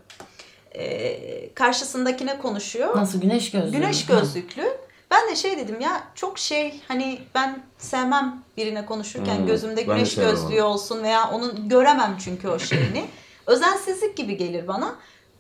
[0.74, 2.96] Ee, karşısındakine konuşuyor.
[2.96, 3.72] Nasıl güneş gözlüğü?
[3.72, 4.68] Güneş gözlüklü.
[5.10, 10.14] Ben de şey dedim ya çok şey hani ben sevmem birine konuşurken Hmm, gözümde güneş
[10.14, 13.04] gözlüğü olsun veya onun göremem çünkü o şeyini.
[13.46, 14.94] Özensizlik gibi gelir bana.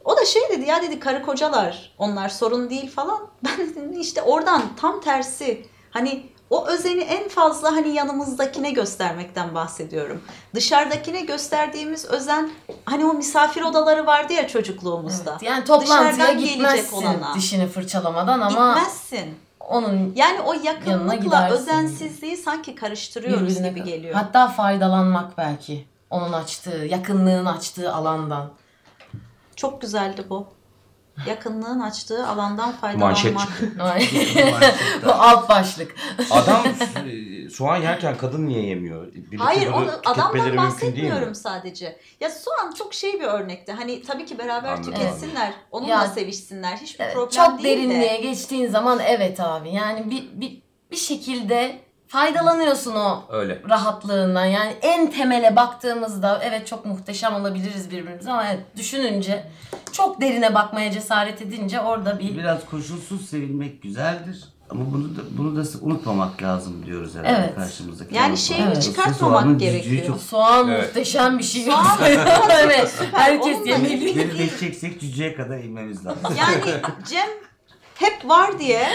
[0.04, 3.18] O da şey dedi ya dedi karı kocalar onlar sorun değil falan.
[3.44, 10.22] Ben dedim işte oradan tam tersi hani o özeni en fazla hani yanımızdakine göstermekten bahsediyorum.
[10.54, 12.50] Dışarıdakine gösterdiğimiz özen
[12.84, 15.30] hani o misafir odaları vardı ya çocukluğumuzda.
[15.30, 17.34] Evet, yani toplantıya Dışarıdan gitmezsin olana.
[17.34, 19.34] dişini fırçalamadan ama Gitmezsin.
[19.60, 24.14] onun Yani o yakınlıkla özensizliği sanki karıştırıyoruz birbirine gibi geliyor.
[24.14, 25.86] Hatta faydalanmak belki.
[26.10, 28.50] Onun açtığı, yakınlığın açtığı alandan.
[29.56, 30.46] Çok güzeldi bu.
[31.26, 34.72] Yakınlığın açtığı alandan Manşet faydalanmak.
[35.04, 35.94] Bu alt başlık.
[36.30, 36.66] Adam
[37.46, 39.06] e, soğan yerken kadın niye yemiyor?
[39.14, 41.98] Birlikte Hayır onu adamdan bahsetmiyorum sadece.
[42.20, 43.72] Ya soğan çok şey bir örnekti.
[43.72, 44.92] Hani tabii ki beraber Anladım.
[44.92, 45.54] tüketsinler.
[45.70, 46.76] Onunla Ya, sevişsinler.
[46.76, 48.16] Hiçbir Evet, problem çok değil derinliğe de.
[48.16, 49.70] geçtiğin zaman evet abi.
[49.70, 53.62] Yani bir, bir, bir şekilde faydalanıyorsun o Öyle.
[53.70, 54.44] rahatlığından.
[54.44, 59.44] Yani en temele baktığımızda evet çok muhteşem olabiliriz birbirimize ama evet düşününce
[59.92, 64.44] çok derine bakmaya cesaret edince orada bir Biraz koşulsuz sevilmek güzeldir.
[64.70, 67.54] Ama bunu da, bunu da unutmamak lazım diyoruz herhalde Evet.
[67.54, 68.14] karşımızdaki.
[68.14, 68.82] Yani şeyini Evet.
[68.82, 70.06] çıkartmamak gerekiyor.
[70.06, 70.86] çok soğan Evet.
[70.86, 71.62] muhteşem bir şey.
[71.64, 71.86] Soğan
[72.62, 72.94] evet.
[73.12, 74.14] Herkes yemeli.
[74.16, 76.20] derinleşeceksek cücüğe kadar inmemiz lazım.
[76.38, 76.62] Yani
[77.08, 77.28] Cem
[77.94, 78.88] hep var diye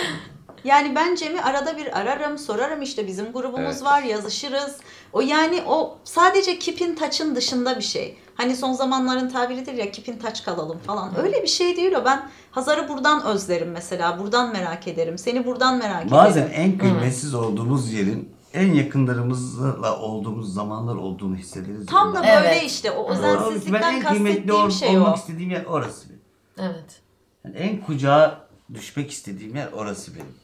[0.63, 3.83] yani ben Cem'i arada bir ararım, sorarım işte bizim grubumuz Evet.
[3.83, 4.75] var, yazışırız.
[5.13, 8.17] O yani o sadece kipin taçın dışında bir şey.
[8.35, 11.19] Hani son zamanların tabiridir ya kipin taç kalalım falan.
[11.23, 12.05] Öyle bir şey değil o.
[12.05, 14.19] Ben Hazar'ı buradan özlerim mesela.
[14.19, 15.17] Buradan merak ederim.
[15.17, 16.53] Seni buradan merak Bazen ederim.
[16.61, 21.85] en kıymetsiz olduğumuz yerin en yakınlarımızla olduğumuz zamanlar olduğunu hissederiz.
[21.85, 22.63] Tam da böyle Evet.
[22.65, 25.19] işte o ben özensizlikten en kıymetli kastettiğim ol- şey olmak o.
[25.19, 26.21] istediğim yer orası benim.
[26.59, 27.01] Evet.
[27.45, 30.35] Yani en kucağa düşmek istediğim yer orası benim.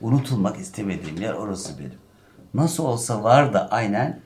[0.00, 1.98] Unutulmak istemediğim yer orası benim.
[2.54, 4.20] Nasıl olsa var da aynen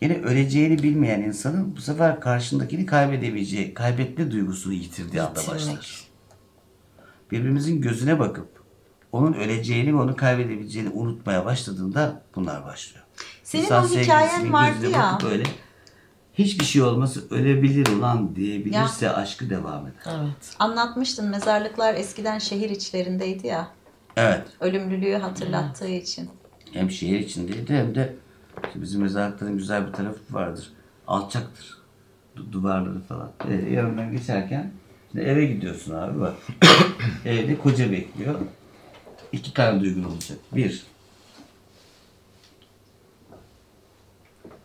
[0.00, 6.04] yine öleceğini bilmeyen insanın bu sefer karşındakini kaybedemeyeceği, kaybetme duygusunu yitirdiği anda başlar.
[7.30, 8.48] Birbirimizin gözüne bakıp
[9.12, 13.04] onun öleceğini ve onu kaybedebileceğini unutmaya başladığında bunlar başlıyor.
[13.42, 15.18] Senin İnsan o hikayen vardı ya.
[15.22, 15.42] Böyle
[16.34, 20.02] hiçbir şey olması ölebilir ulan diyebilirse aşkı devam eder.
[20.06, 20.56] Evet.
[20.58, 23.68] Anlatmıştın mezarlıklar eskiden şehir içlerindeydi ya.
[24.16, 24.42] Evet.
[24.60, 26.30] Ölümlülüğü hatırlattığı için.
[26.72, 28.14] hem şehir içindeydi hem de
[28.66, 30.72] işte bizim mezarlıkların güzel bir tarafı vardır.
[31.06, 31.78] Alçaktır.
[32.36, 33.32] Du- duvarları falan.
[33.48, 34.72] E, yanından geçerken
[35.12, 36.34] şimdi eve gidiyorsun abi bak.
[37.24, 38.34] Evde koca bekliyor.
[39.32, 40.38] İki tane duygun olacak.
[40.52, 40.86] Bir.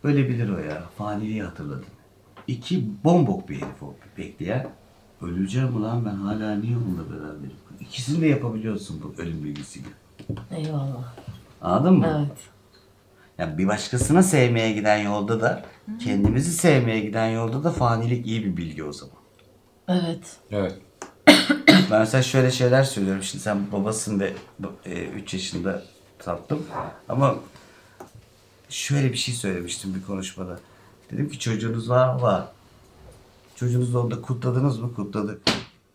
[0.04, 0.82] Ölebilir o ya.
[0.98, 1.86] Faniliği hatırladım.
[2.46, 4.70] İki, bombok bir herif o bekleyen.
[5.22, 7.56] Öleceğim ulan ben hala niye onunla beraberim?
[7.80, 9.88] İkisini de yapabiliyorsun bu ölüm bilgisiyle.
[10.50, 11.14] Eyvallah.
[11.62, 12.06] Anladın mı?
[12.18, 12.38] Evet.
[13.38, 15.64] Yani bir başkasına sevmeye giden yolda da
[16.00, 19.16] kendimizi sevmeye giden yolda da fanilik iyi bir bilgi o zaman.
[19.88, 20.36] Evet.
[20.50, 20.78] Evet.
[21.90, 23.22] Ben mesela şöyle şeyler söylüyorum.
[23.22, 24.32] Şimdi sen babasın ve
[25.16, 25.82] 3 yaşında
[26.18, 26.66] tatlım.
[27.08, 27.34] Ama
[28.68, 30.60] şöyle bir şey söylemiştim bir konuşmada.
[31.12, 32.22] Dedim ki çocuğunuz var mı?
[32.22, 32.48] Var.
[33.60, 34.94] Çocuğunuzla onda kutladınız mı?
[34.94, 35.42] Kutladık.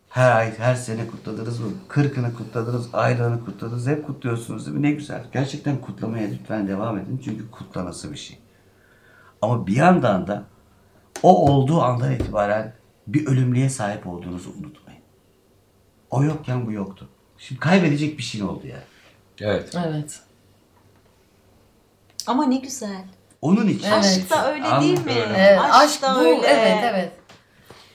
[0.10, 1.68] Her ay, her sene kutladınız mı?
[1.88, 3.88] Kırkını kutladınız, aylığını kutladınız.
[3.88, 4.84] Hep kutluyorsunuz değil mi?
[4.84, 5.24] Ne güzel.
[5.34, 7.22] Gerçekten kutlamaya lütfen devam edin.
[7.26, 8.40] Çünkü kutlaması bir şey.
[9.42, 10.44] Ama bir yandan da
[11.24, 12.74] o olduğu andan itibaren
[13.08, 15.02] bir ölümlüğe sahip olduğunuzu unutmayın.
[16.10, 17.10] O yokken bu yoktu.
[17.38, 18.84] Şimdi kaybedecek bir şey oldu yani.
[19.42, 19.78] Evet.
[19.88, 20.22] Evet.
[22.28, 23.06] Ama ne güzel.
[23.42, 23.88] Onun için.
[23.88, 24.06] Evet.
[24.06, 25.12] Aşk da öyle değil mi?
[25.12, 25.36] Anladım.
[25.38, 25.60] Evet.
[25.60, 26.20] Aşk, Aşk, da bu.
[26.20, 26.48] öyle.
[26.48, 27.25] Evet evet.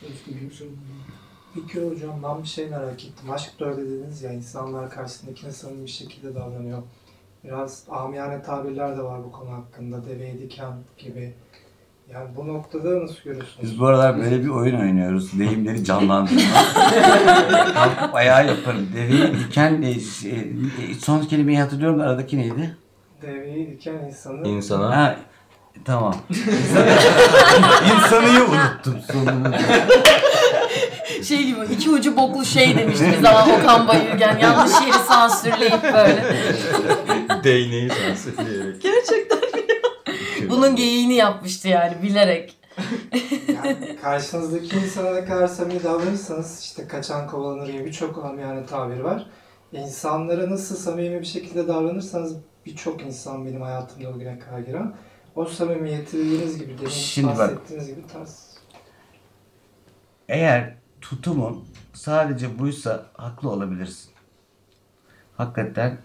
[0.02, 0.74] Özgürlüğüm sorunu.
[1.54, 3.30] Peki hocam ben bir şey merak ettim.
[3.30, 6.82] Aşk da öyle dediniz ya insanlar karşısındakine samimi bir şekilde davranıyor.
[7.44, 10.06] Biraz amiyane tabirler de var bu konu hakkında.
[10.06, 11.34] Deveye diken gibi.
[12.12, 13.58] Yani bu noktada nasıl görüyorsunuz?
[13.62, 15.38] Biz bu aralar böyle bir oyun oynuyoruz.
[15.38, 16.40] Deyimleri canlandırma.
[17.74, 18.88] Kalkıp ayağı yaparım.
[18.94, 22.76] Deveyi diken e, e, son kelimeyi hatırlıyorum da aradaki neydi?
[23.22, 25.16] Deveyi diken insanı İnsana Ha,
[25.84, 26.16] tamam.
[27.94, 29.54] İnsanıyı unuttum sonunu.
[31.24, 34.38] Şey gibi iki ucu boklu şey demişti bir zaman Okan Bayülgen.
[34.38, 36.24] Yanlış yeri sansürleyip böyle.
[37.44, 38.82] değneği sansürleyerek.
[38.82, 39.38] Gerçekten.
[40.50, 42.56] Bunun geyiğini yapmıştı yani bilerek.
[43.48, 49.26] yani karşınızdaki insana ne kadar samimi davranırsanız işte kaçan kovalanır gibi birçok amiyane tabir var.
[49.72, 54.94] İnsanlara nasıl samimi bir şekilde davranırsanız birçok insan benim hayatımda bugüne kadar giren
[55.36, 57.38] o samimiyeti dediğiniz gibi demin Şimdi bak.
[57.38, 58.50] bahsettiğiniz gibi tarz.
[60.28, 64.10] Eğer tutumun sadece buysa haklı olabilirsin.
[65.36, 65.98] Hakikaten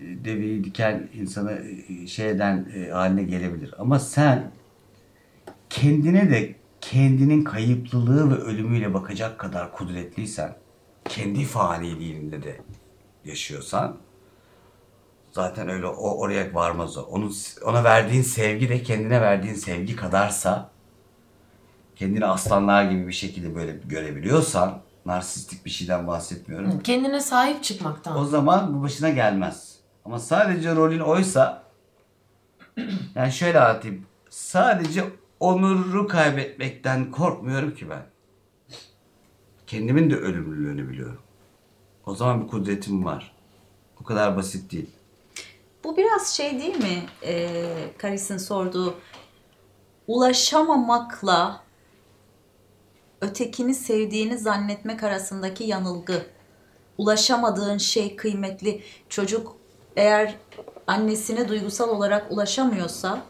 [0.00, 3.74] e, deveyi diken insanı e, şeyden e, haline gelebilir.
[3.78, 4.50] Ama sen
[5.70, 10.56] kendine de kendinin kayıplılığı ve ölümüyle bakacak kadar kudretliysen,
[11.04, 12.60] kendi faniliğinde de
[13.24, 13.96] yaşıyorsan
[15.38, 17.02] zaten öyle o oraya varmaz o.
[17.02, 20.70] Onun ona verdiğin sevgi de kendine verdiğin sevgi kadarsa
[21.96, 26.80] kendini aslanlar gibi bir şekilde böyle görebiliyorsan narsistik bir şeyden bahsetmiyorum.
[26.80, 28.18] Kendine sahip çıkmaktan.
[28.18, 29.78] O zaman bu başına gelmez.
[30.04, 31.62] Ama sadece rolün oysa
[33.14, 34.06] yani şöyle anlatayım.
[34.30, 35.04] Sadece
[35.40, 38.02] onuru kaybetmekten korkmuyorum ki ben.
[39.66, 41.22] Kendimin de ölümlülüğünü biliyorum.
[42.06, 43.32] O zaman bir kudretim var.
[44.00, 44.97] O kadar basit değil.
[45.88, 47.02] Bu biraz şey değil mi?
[47.22, 47.64] Ee,
[47.98, 48.94] Karis'in sorduğu
[50.06, 51.60] ulaşamamakla
[53.20, 56.22] ötekini sevdiğini zannetmek arasındaki yanılgı.
[56.98, 58.82] Ulaşamadığın şey kıymetli.
[59.08, 59.56] Çocuk
[59.96, 60.34] eğer
[60.86, 63.22] annesine duygusal olarak ulaşamıyorsa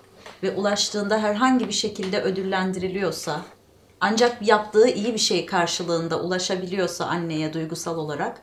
[0.42, 3.40] ve ulaştığında herhangi bir şekilde ödüllendiriliyorsa
[4.00, 8.42] ancak yaptığı iyi bir şey karşılığında ulaşabiliyorsa anneye duygusal olarak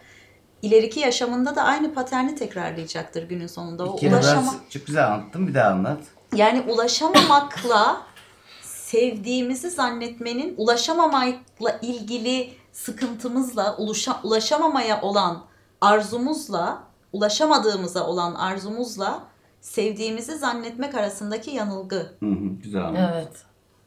[0.66, 3.86] ileriki yaşamında da aynı paterni tekrarlayacaktır günün sonunda.
[3.86, 6.00] O ulaşama çok güzel anlattım bir daha anlat.
[6.36, 8.02] yani ulaşamamakla
[8.62, 15.44] sevdiğimizi zannetmenin ulaşamamakla ilgili sıkıntımızla, ulaşa, ulaşamamaya olan
[15.82, 19.20] arzumuzla, ulaşamadığımıza olan arzumuzla
[19.62, 21.96] sevdiğimizi zannetmek arasındaki yanılgı.
[22.20, 23.14] Hı hı, güzel anlattın.
[23.14, 23.32] Evet.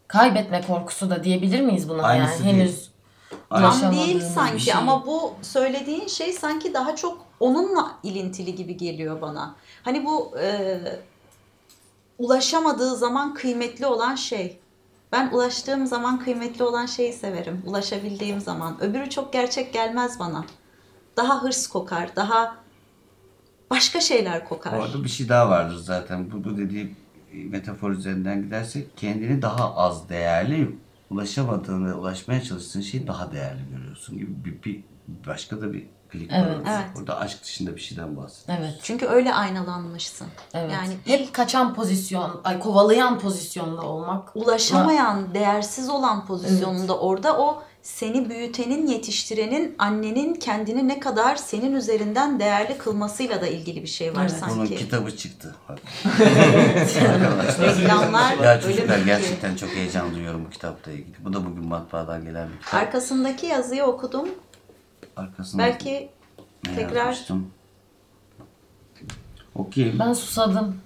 [0.09, 2.45] Kaybetme korkusu da diyebilir miyiz buna Aynısı yani?
[2.45, 2.55] değil.
[2.57, 2.91] Henüz
[3.51, 4.75] Tam değil sanki şey.
[4.75, 9.55] ama bu söylediğin şey sanki daha çok onunla ilintili gibi geliyor bana.
[9.83, 10.81] Hani bu e,
[12.19, 14.59] ulaşamadığı zaman kıymetli olan şey.
[15.13, 17.63] Ben ulaştığım zaman kıymetli olan şeyi severim.
[17.67, 18.77] Ulaşabildiğim zaman.
[18.81, 20.45] Öbürü çok gerçek gelmez bana.
[21.17, 22.57] Daha hırs kokar, daha
[23.71, 24.79] başka şeyler kokar.
[24.79, 26.33] Orada bir şey daha vardır zaten.
[26.33, 26.97] Bu, bu dediği
[27.33, 30.77] metafor üzerinden gidersek kendini daha az değerli,
[31.11, 34.85] ulaşamadığın ve ulaşmaya çalıştığın şeyi daha değerli görüyorsun gibi bir, bir
[35.27, 36.37] başka da bir klik var.
[36.47, 36.57] Evet.
[36.59, 36.71] orada.
[36.71, 36.99] Evet.
[36.99, 38.59] Orada aşk dışında bir şeyden bahsediyor.
[38.61, 38.75] evet.
[38.83, 40.27] Çünkü öyle aynalanmışsın.
[40.55, 40.73] Evet.
[40.73, 44.37] Yani hep kaçan pozisyon, ay kovalayan pozisyonda olmak.
[44.37, 47.63] ulaşamayan, değersiz olan pozisyonunda orada o
[47.95, 54.15] seni büyütenin, yetiştirenin, annenin kendini ne kadar senin üzerinden değerli kılmasıyla da ilgili bir şey
[54.17, 54.43] var Evet.
[54.51, 54.77] Bunun sanki.
[54.77, 55.57] kitabı çıktı.
[57.61, 61.15] Reklamlar Ya öyle çocuklar gerçekten çok heyecan duyuyorum bu kitapla ilgili.
[61.25, 62.75] Bu da bugün matbaadan gelen bir kitap.
[62.83, 64.29] Arkasındaki yazıyı okudum.
[65.17, 66.09] Arkasında Belki
[66.67, 67.51] ne tekrar- yazmıştım?
[69.55, 69.99] Okuyayım.
[69.99, 70.77] Ben susadım.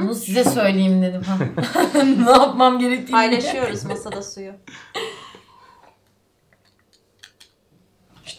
[0.00, 1.22] Bunu size söyleyeyim dedim.
[1.22, 1.38] Ha.
[2.26, 3.10] ne yapmam gerektiğini.
[3.10, 4.52] paylaşıyoruz masada suyu.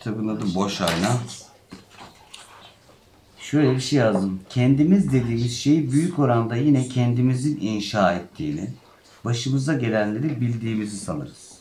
[0.10, 1.18] Kitabın adı Boş Ayna.
[3.40, 4.40] Şöyle bir şey yazdım.
[4.50, 8.70] Kendimiz dediğimiz şeyi büyük oranda yine kendimizin inşa ettiğini,
[9.26, 11.52] başımıza gelenleri bildiğimizi sanırız.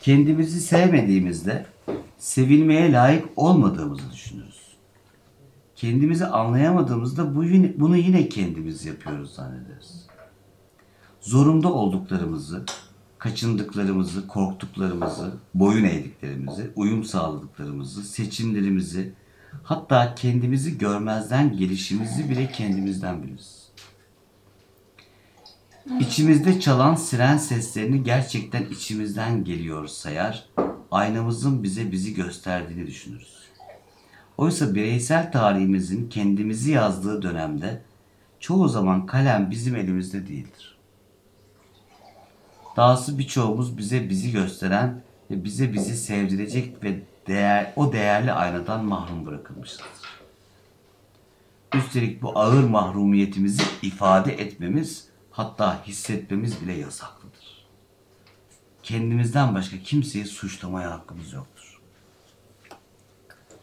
[0.00, 1.66] Kendimizi sevmediğimizde
[2.18, 4.62] sevilmeye layık olmadığımızı düşünürüz.
[5.76, 10.06] Kendimizi anlayamadığımızda bu yine, bunu yine kendimiz yapıyoruz zannederiz.
[11.20, 12.64] Zorunda olduklarımızı,
[13.24, 19.12] kaçındıklarımızı, korktuklarımızı, boyun eğdiklerimizi, uyum sağladıklarımızı, seçimlerimizi,
[19.62, 23.68] hatta kendimizi görmezden gelişimizi bile kendimizden biliriz.
[26.00, 30.48] İçimizde çalan siren seslerini gerçekten içimizden geliyor sayar,
[30.90, 33.38] aynamızın bize bizi gösterdiğini düşünürüz.
[34.38, 37.82] Oysa bireysel tarihimizin kendimizi yazdığı dönemde
[38.40, 40.73] çoğu zaman kalem bizim elimizde değildir.
[42.76, 49.26] Dahası birçoğumuz bize bizi gösteren ve bize bizi sevdirecek ve değer, o değerli aynadan mahrum
[49.26, 49.84] bırakılmışızdır.
[51.74, 57.66] Üstelik bu ağır mahrumiyetimizi ifade etmemiz hatta hissetmemiz bile yasaklıdır.
[58.82, 61.80] Kendimizden başka kimseyi suçlamaya hakkımız yoktur.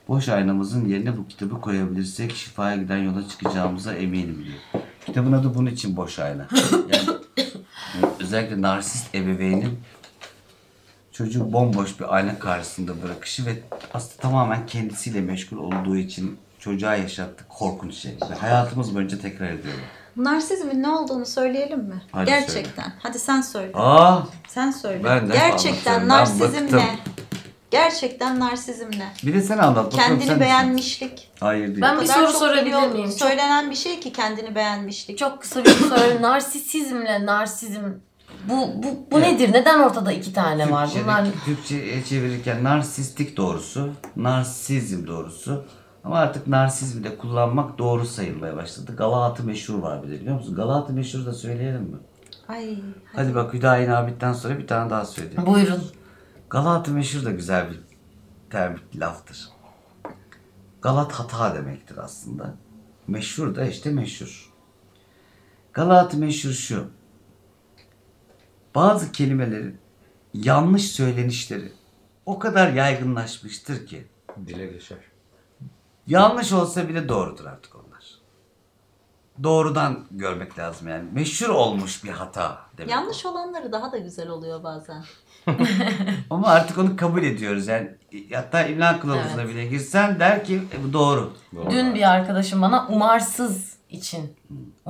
[0.08, 4.84] Boş aynamızın yerine bu kitabı koyabilirsek şifaya giden yola çıkacağımıza eminim diyor.
[5.06, 6.48] Kitabın adı bunun için boş ayna.
[6.72, 7.18] Yani
[8.32, 9.80] özellikle narsist ebeveynin
[11.12, 13.52] çocuğu bomboş bir ayna karşısında bırakışı ve
[13.94, 18.12] aslında tamamen kendisiyle meşgul olduğu için çocuğa yaşattığı korkunç şey.
[18.32, 19.80] Ve hayatımız boyunca tekrar ediyorum.
[20.16, 22.02] Narsizmin ne olduğunu söyleyelim mi?
[22.12, 22.94] Hadi Gerçekten.
[23.00, 23.72] Hadi sen söyle.
[23.74, 25.04] Aa, Sen söyle.
[25.04, 27.00] Ben de Gerçekten narsizm ne?
[27.72, 29.14] Gerçekten narsizm ne?
[29.24, 29.96] bir de sen anlat.
[29.96, 31.32] Kendini sen beğenmişlik.
[31.40, 31.82] Hayır değil.
[31.82, 33.12] Ben bir soru sorabilir miyim?
[33.12, 35.18] Söylenen bir şey ki kendini beğenmişlik.
[35.18, 36.22] çok kısa bir soru.
[36.22, 37.84] Narsisizmle narsizm
[38.50, 39.32] bu bu, bu Evet.
[39.34, 39.54] nedir?
[39.54, 40.86] Neden ortada iki tane var?
[40.86, 45.66] Türkçe'de- Bunlar Türkçe'ye çevirirken narsistik doğrusu, narsizm doğrusu.
[46.04, 48.96] Ama artık narsizmi de kullanmak doğru sayılmaya başladı.
[48.96, 50.56] Galata meşhur var bir de biliyor musun?
[50.56, 51.98] Galata meşhur da söyleyelim mi?
[52.48, 52.78] Ay.
[53.16, 55.46] Hadi bak Hüdayi Nabit'ten sonra bir tane daha söyleyeyim.
[55.46, 55.84] buyurun.
[56.50, 57.80] Galata meşhur da güzel bir
[58.50, 59.50] terbit laftır.
[60.82, 62.54] Galat hata demektir aslında.
[63.08, 64.52] Meşhur da işte meşhur.
[65.74, 66.88] Galat meşhur şu.
[68.76, 69.78] Bazı kelimelerin
[70.34, 71.72] yanlış söylenişleri
[72.26, 74.08] o kadar yaygınlaşmıştır ki
[74.48, 74.98] Dile geçer.
[76.08, 77.92] yanlış olsa bile doğrudur artık onlar.
[79.44, 81.10] Doğrudan görmek lazım yani.
[81.12, 82.92] Meşhur olmuş bir hata demek.
[82.92, 85.04] Yanlış olanları daha da güzel oluyor bazen.
[86.30, 87.92] Ama artık onu kabul ediyoruz yani.
[88.34, 91.34] Hatta imla kılavuzuna bile girsen der ki e, bu doğru.
[91.70, 94.34] Dün bir arkadaşım bana umarsız için,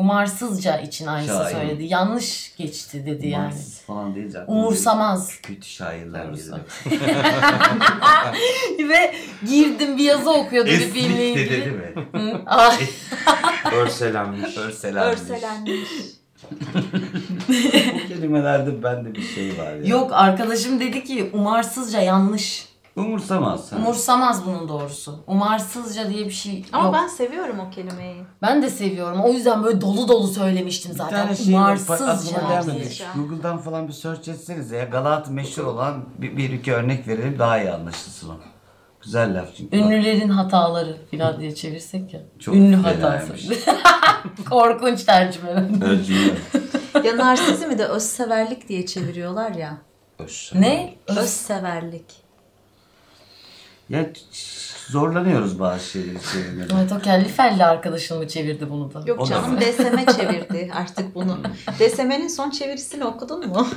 [0.01, 1.55] umarsızca için aynısı Şair.
[1.55, 1.83] söyledi.
[1.83, 3.43] Yanlış geçti dedi yani.
[3.45, 4.53] Umarsız falan değil zaten.
[4.53, 5.31] Umursamaz.
[5.43, 6.25] Kötü şairler.
[8.89, 9.13] Ve
[9.47, 11.65] girdim bir yazı okuyordu bir Eslik filmle dedi ilgili.
[11.65, 11.93] değil mi?
[13.75, 14.57] Örselenmiş.
[14.57, 15.21] Örselenmiş.
[15.21, 15.89] Örselenmiş.
[17.93, 19.81] Bu kelimelerde bende bir şey var ya.
[19.85, 22.70] Yok arkadaşım dedi ki umarsızca yanlış.
[22.95, 23.71] Umursamaz.
[23.71, 23.75] ha.
[23.77, 25.23] Umursamaz bunun doğrusu.
[25.27, 26.93] Umarsızca diye bir şey Ama yok.
[26.93, 28.15] ben seviyorum o kelimeyi.
[28.41, 29.21] Ben de seviyorum.
[29.21, 31.23] O yüzden böyle dolu dolu söylemiştim Bir zaten.
[31.23, 32.05] tane şey var, Umarsızca.
[32.05, 32.71] aklıma gelmedi.
[32.71, 33.05] Umarsızca.
[33.15, 34.83] Google'dan falan bir search etsenize ya.
[34.83, 38.33] Galat meşhur olan bir, bir iki örnek verelim daha iyi anlaşılsın o.
[39.03, 39.77] Güzel laf çünkü.
[39.77, 42.19] Ünlülerin hataları falan diye çevirsek ya.
[42.39, 43.49] Çok Ünlü fenaymış.
[43.49, 43.77] hatası.
[44.49, 45.49] Korkunç tercüme.
[45.85, 46.33] Özgür.
[47.03, 49.77] Ya narsizmi de özseverlik diye çeviriyorlar ya.
[50.19, 50.69] Örselenmiş.
[50.69, 50.95] ne?
[51.21, 52.20] Özseverlik.
[53.91, 54.09] Ya
[54.89, 56.73] zorlanıyoruz bazı şeyleri çevirmede.
[56.79, 59.03] Evet o kelli felli arkadaşım mı çevirdi bunu da?
[59.07, 59.61] Yok da canım var.
[59.61, 61.37] DSM çevirdi artık bunu.
[61.79, 63.67] DSM'nin son çevirisini okudun mu?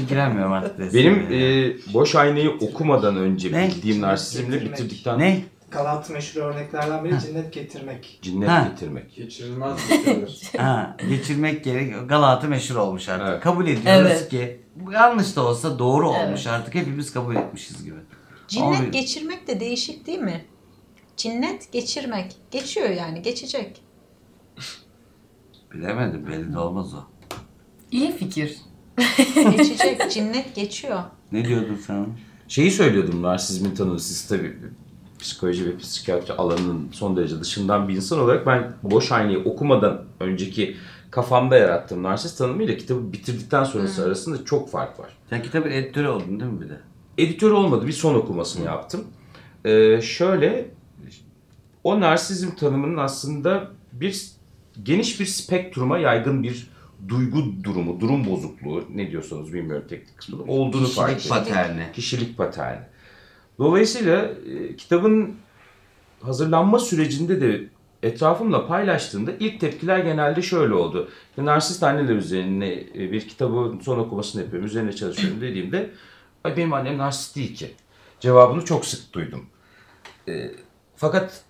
[0.00, 0.94] İlgilenmiyorum artık.
[0.94, 1.66] Benim destekle.
[1.68, 3.68] e, boş aynayı okumadan önce Ne?
[3.68, 5.40] bildiğim narsizmle bitirdikten Ne?
[5.70, 8.18] Galat meşhur örneklerden biri cinnet getirmek.
[8.22, 8.68] cinnet Ha.
[8.70, 9.14] getirmek.
[9.16, 10.42] Geçirilmez getirilir.
[10.58, 12.08] Ha, geçirmek gerek.
[12.08, 13.26] Galatı meşhur olmuş artık.
[13.28, 13.40] Evet.
[13.42, 14.28] Kabul ediyoruz Evet.
[14.28, 14.60] ki
[14.92, 16.26] yanlış da olsa doğru Evet.
[16.26, 16.74] olmuş artık.
[16.74, 17.96] Hepimiz kabul etmişiz gibi.
[18.48, 20.44] Cinnet Abi- geçirmek de değişik değil mi?
[21.16, 22.36] Cinnet geçirmek.
[22.50, 23.82] Geçiyor yani geçecek.
[25.74, 26.98] Bilemedim belli de olmaz o.
[27.92, 28.56] İyi fikir.
[29.56, 30.10] Geçecek.
[30.10, 31.02] Cinnet geçiyor.
[31.32, 32.06] Ne diyordun sen?
[32.48, 34.00] Şeyi söylüyordum narsizmin tanımı.
[34.00, 34.56] Siz tabii
[35.18, 40.76] psikoloji ve psikiyatri alanının son derece dışından bir insan olarak ben boş aynayı okumadan önceki
[41.10, 45.16] kafamda yarattığım narsist tanımıyla kitabı bitirdikten sonrası arasında çok fark var.
[45.30, 46.80] Sen kitabın editörü oldun değil mi bir de?
[47.18, 47.86] Editör olmadı.
[47.86, 49.04] Bir son okumasını yaptım.
[49.64, 50.70] Ee, şöyle
[51.84, 54.26] o narsizm tanımının aslında bir
[54.82, 56.70] geniş bir spektruma yaygın bir
[57.08, 61.54] duygu durumu, durum bozukluğu ne diyorsanız bilmiyorum teknik kısmında olduğunu fark Kişilik ettim.
[61.54, 61.82] paterni.
[61.92, 62.80] Kişilik paterni.
[63.58, 65.34] Dolayısıyla e, kitabın
[66.22, 67.64] hazırlanma sürecinde de
[68.02, 71.08] etrafımla paylaştığımda ilk tepkiler genelde şöyle oldu.
[71.30, 75.90] İşte narsist anneler üzerine e, bir kitabın son okumasını yapıyorum, üzerine çalışıyorum dediğimde
[76.44, 77.74] Ay benim annem narsist değil ki.
[78.20, 79.46] Cevabını çok sık duydum.
[80.28, 80.50] E,
[80.96, 81.42] fakat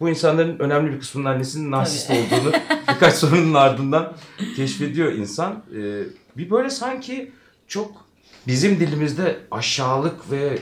[0.00, 2.52] bu insanların önemli bir kısmının annesinin narsist olduğunu
[2.88, 4.12] birkaç sorunun ardından
[4.56, 5.52] keşfediyor insan.
[5.52, 6.02] E,
[6.36, 7.32] bir böyle sanki
[7.68, 8.06] çok
[8.46, 10.58] bizim dilimizde aşağılık ve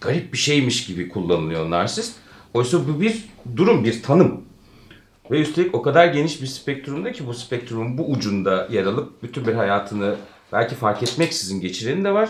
[0.00, 2.16] garip bir şeymiş gibi kullanılıyor narsist.
[2.54, 3.24] Oysa bu bir
[3.56, 4.44] durum, bir tanım.
[5.30, 9.46] Ve üstelik o kadar geniş bir spektrumda ki bu spektrumun bu ucunda yer alıp bütün
[9.46, 10.16] bir hayatını
[10.52, 12.28] belki fark etmeksizin geçireni de var.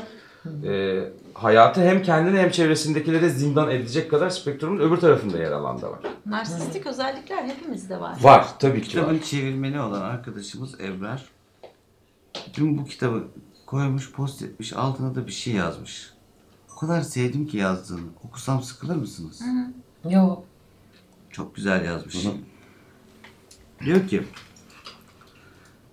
[0.64, 5.90] Ee, hayatı hem kendine hem çevresindekilere zindan edecek kadar spektrumun öbür tarafında yer alan da
[5.90, 6.00] var.
[6.26, 8.16] Narsistik özellikler hepimizde var.
[8.22, 9.04] Var tabii ki var.
[9.04, 11.28] Kitabın çevirmeni olan arkadaşımız Ebrar.
[12.54, 13.24] Dün bu kitabı
[13.66, 16.12] koymuş, post etmiş, altına da bir şey yazmış.
[16.76, 18.08] O kadar sevdim ki yazdığını.
[18.24, 19.42] Okusam sıkılır mısınız?
[20.10, 20.44] Yok.
[21.30, 22.26] Çok güzel yazmış.
[23.84, 24.22] Diyor ki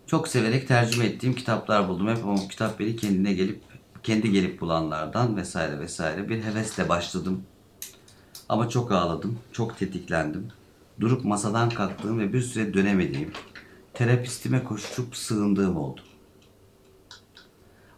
[0.07, 3.68] çok severek tercüme ettiğim kitaplar buldum hep ama bu kitap beni kendine gelip
[4.03, 7.43] kendi gelip bulanlardan vesaire vesaire bir hevesle başladım.
[8.49, 10.47] Ama çok ağladım, çok tetiklendim.
[10.99, 13.31] Durup masadan kalktığım ve bir süre dönemediğim,
[13.93, 16.01] terapistime koşup sığındığım oldu.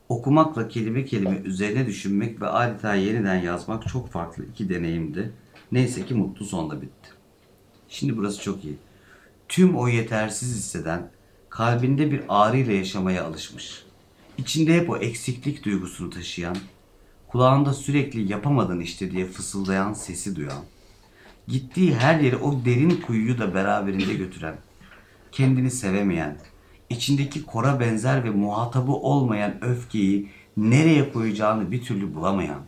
[0.09, 5.33] Okumakla kelime kelime üzerine düşünmek ve adeta yeniden yazmak çok farklı iki deneyimdi.
[5.71, 7.09] Neyse ki mutlu sonla bitti.
[7.89, 8.77] Şimdi burası çok iyi.
[9.49, 11.09] Tüm o yetersiz hisseden,
[11.49, 13.83] kalbinde bir ağrıyla yaşamaya alışmış.
[14.37, 16.57] İçinde hep o eksiklik duygusunu taşıyan,
[17.27, 20.63] kulağında sürekli yapamadın işte diye fısıldayan sesi duyan,
[21.47, 24.55] gittiği her yere o derin kuyuyu da beraberinde götüren,
[25.31, 26.37] kendini sevemeyen,
[26.89, 32.61] içindeki kora benzer ve muhatabı olmayan öfkeyi nereye koyacağını bir türlü bulamayan,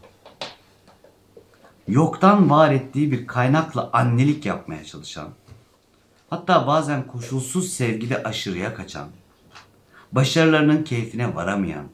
[1.87, 5.29] yoktan var ettiği bir kaynakla annelik yapmaya çalışan,
[6.29, 9.07] hatta bazen koşulsuz sevgide aşırıya kaçan,
[10.15, 11.85] başarılarının keyfine varamayan,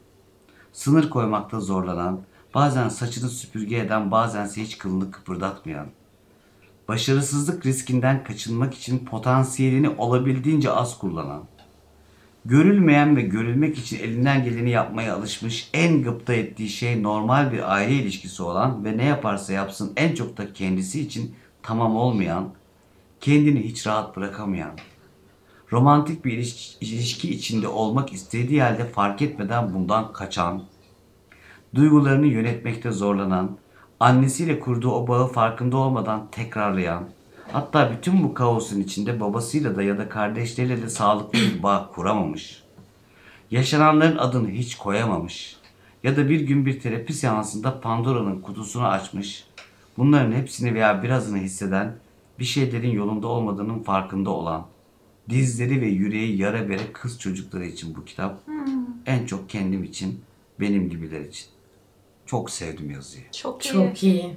[0.72, 2.20] sınır koymakta zorlanan,
[2.54, 5.86] bazen saçını süpürge eden, bazense hiç kılını kıpırdatmayan,
[6.88, 11.44] başarısızlık riskinden kaçınmak için potansiyelini olabildiğince az kullanan,
[12.44, 17.92] görülmeyen ve görülmek için elinden geleni yapmaya alışmış, en gıpta ettiği şey normal bir aile
[17.92, 22.48] ilişkisi olan ve ne yaparsa yapsın en çok da kendisi için tamam olmayan,
[23.20, 24.70] kendini hiç rahat bırakamayan,
[25.72, 26.32] romantik bir
[26.80, 30.62] ilişki, içinde olmak istediği halde fark etmeden bundan kaçan,
[31.74, 33.56] duygularını yönetmekte zorlanan,
[34.00, 37.04] annesiyle kurduğu o bağı farkında olmadan tekrarlayan,
[37.52, 42.62] hatta bütün bu kaosun içinde babasıyla da ya da kardeşleriyle de sağlıklı bir bağ kuramamış,
[43.50, 45.56] yaşananların adını hiç koyamamış
[46.04, 49.44] ya da bir gün bir terapi seansında Pandora'nın kutusunu açmış,
[49.98, 51.96] bunların hepsini veya birazını hisseden,
[52.38, 54.66] bir şeylerin yolunda olmadığının farkında olan,
[55.30, 58.40] dizleri ve yüreği yara bere kız çocukları için bu kitap.
[59.06, 60.20] En çok kendim için,
[60.60, 61.46] benim gibiler için.
[62.26, 63.24] Çok sevdim yazıyı.
[63.32, 63.72] Çok iyi.
[63.72, 64.36] Çok iyi.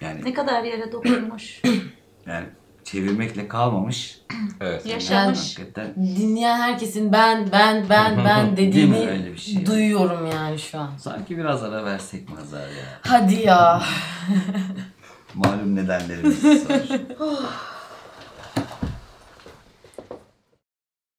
[0.00, 1.62] Yani Ne kadar yere dokunmuş.
[2.26, 2.46] yani
[2.84, 4.20] çevirmekle kalmamış.
[4.60, 4.86] Evet.
[4.86, 5.58] Yaşamış.
[5.58, 8.72] Hakikaten Dinleyen herkesin ben ben ben ben Değil mi?
[8.72, 9.66] dediğini Öyle bir şey.
[9.66, 10.90] duyuyorum yani şu an.
[10.98, 12.98] sanki biraz ara versek mi Hazar ya?
[13.02, 13.82] Hadi ya.
[15.34, 16.82] Malum nedenlerimiz var.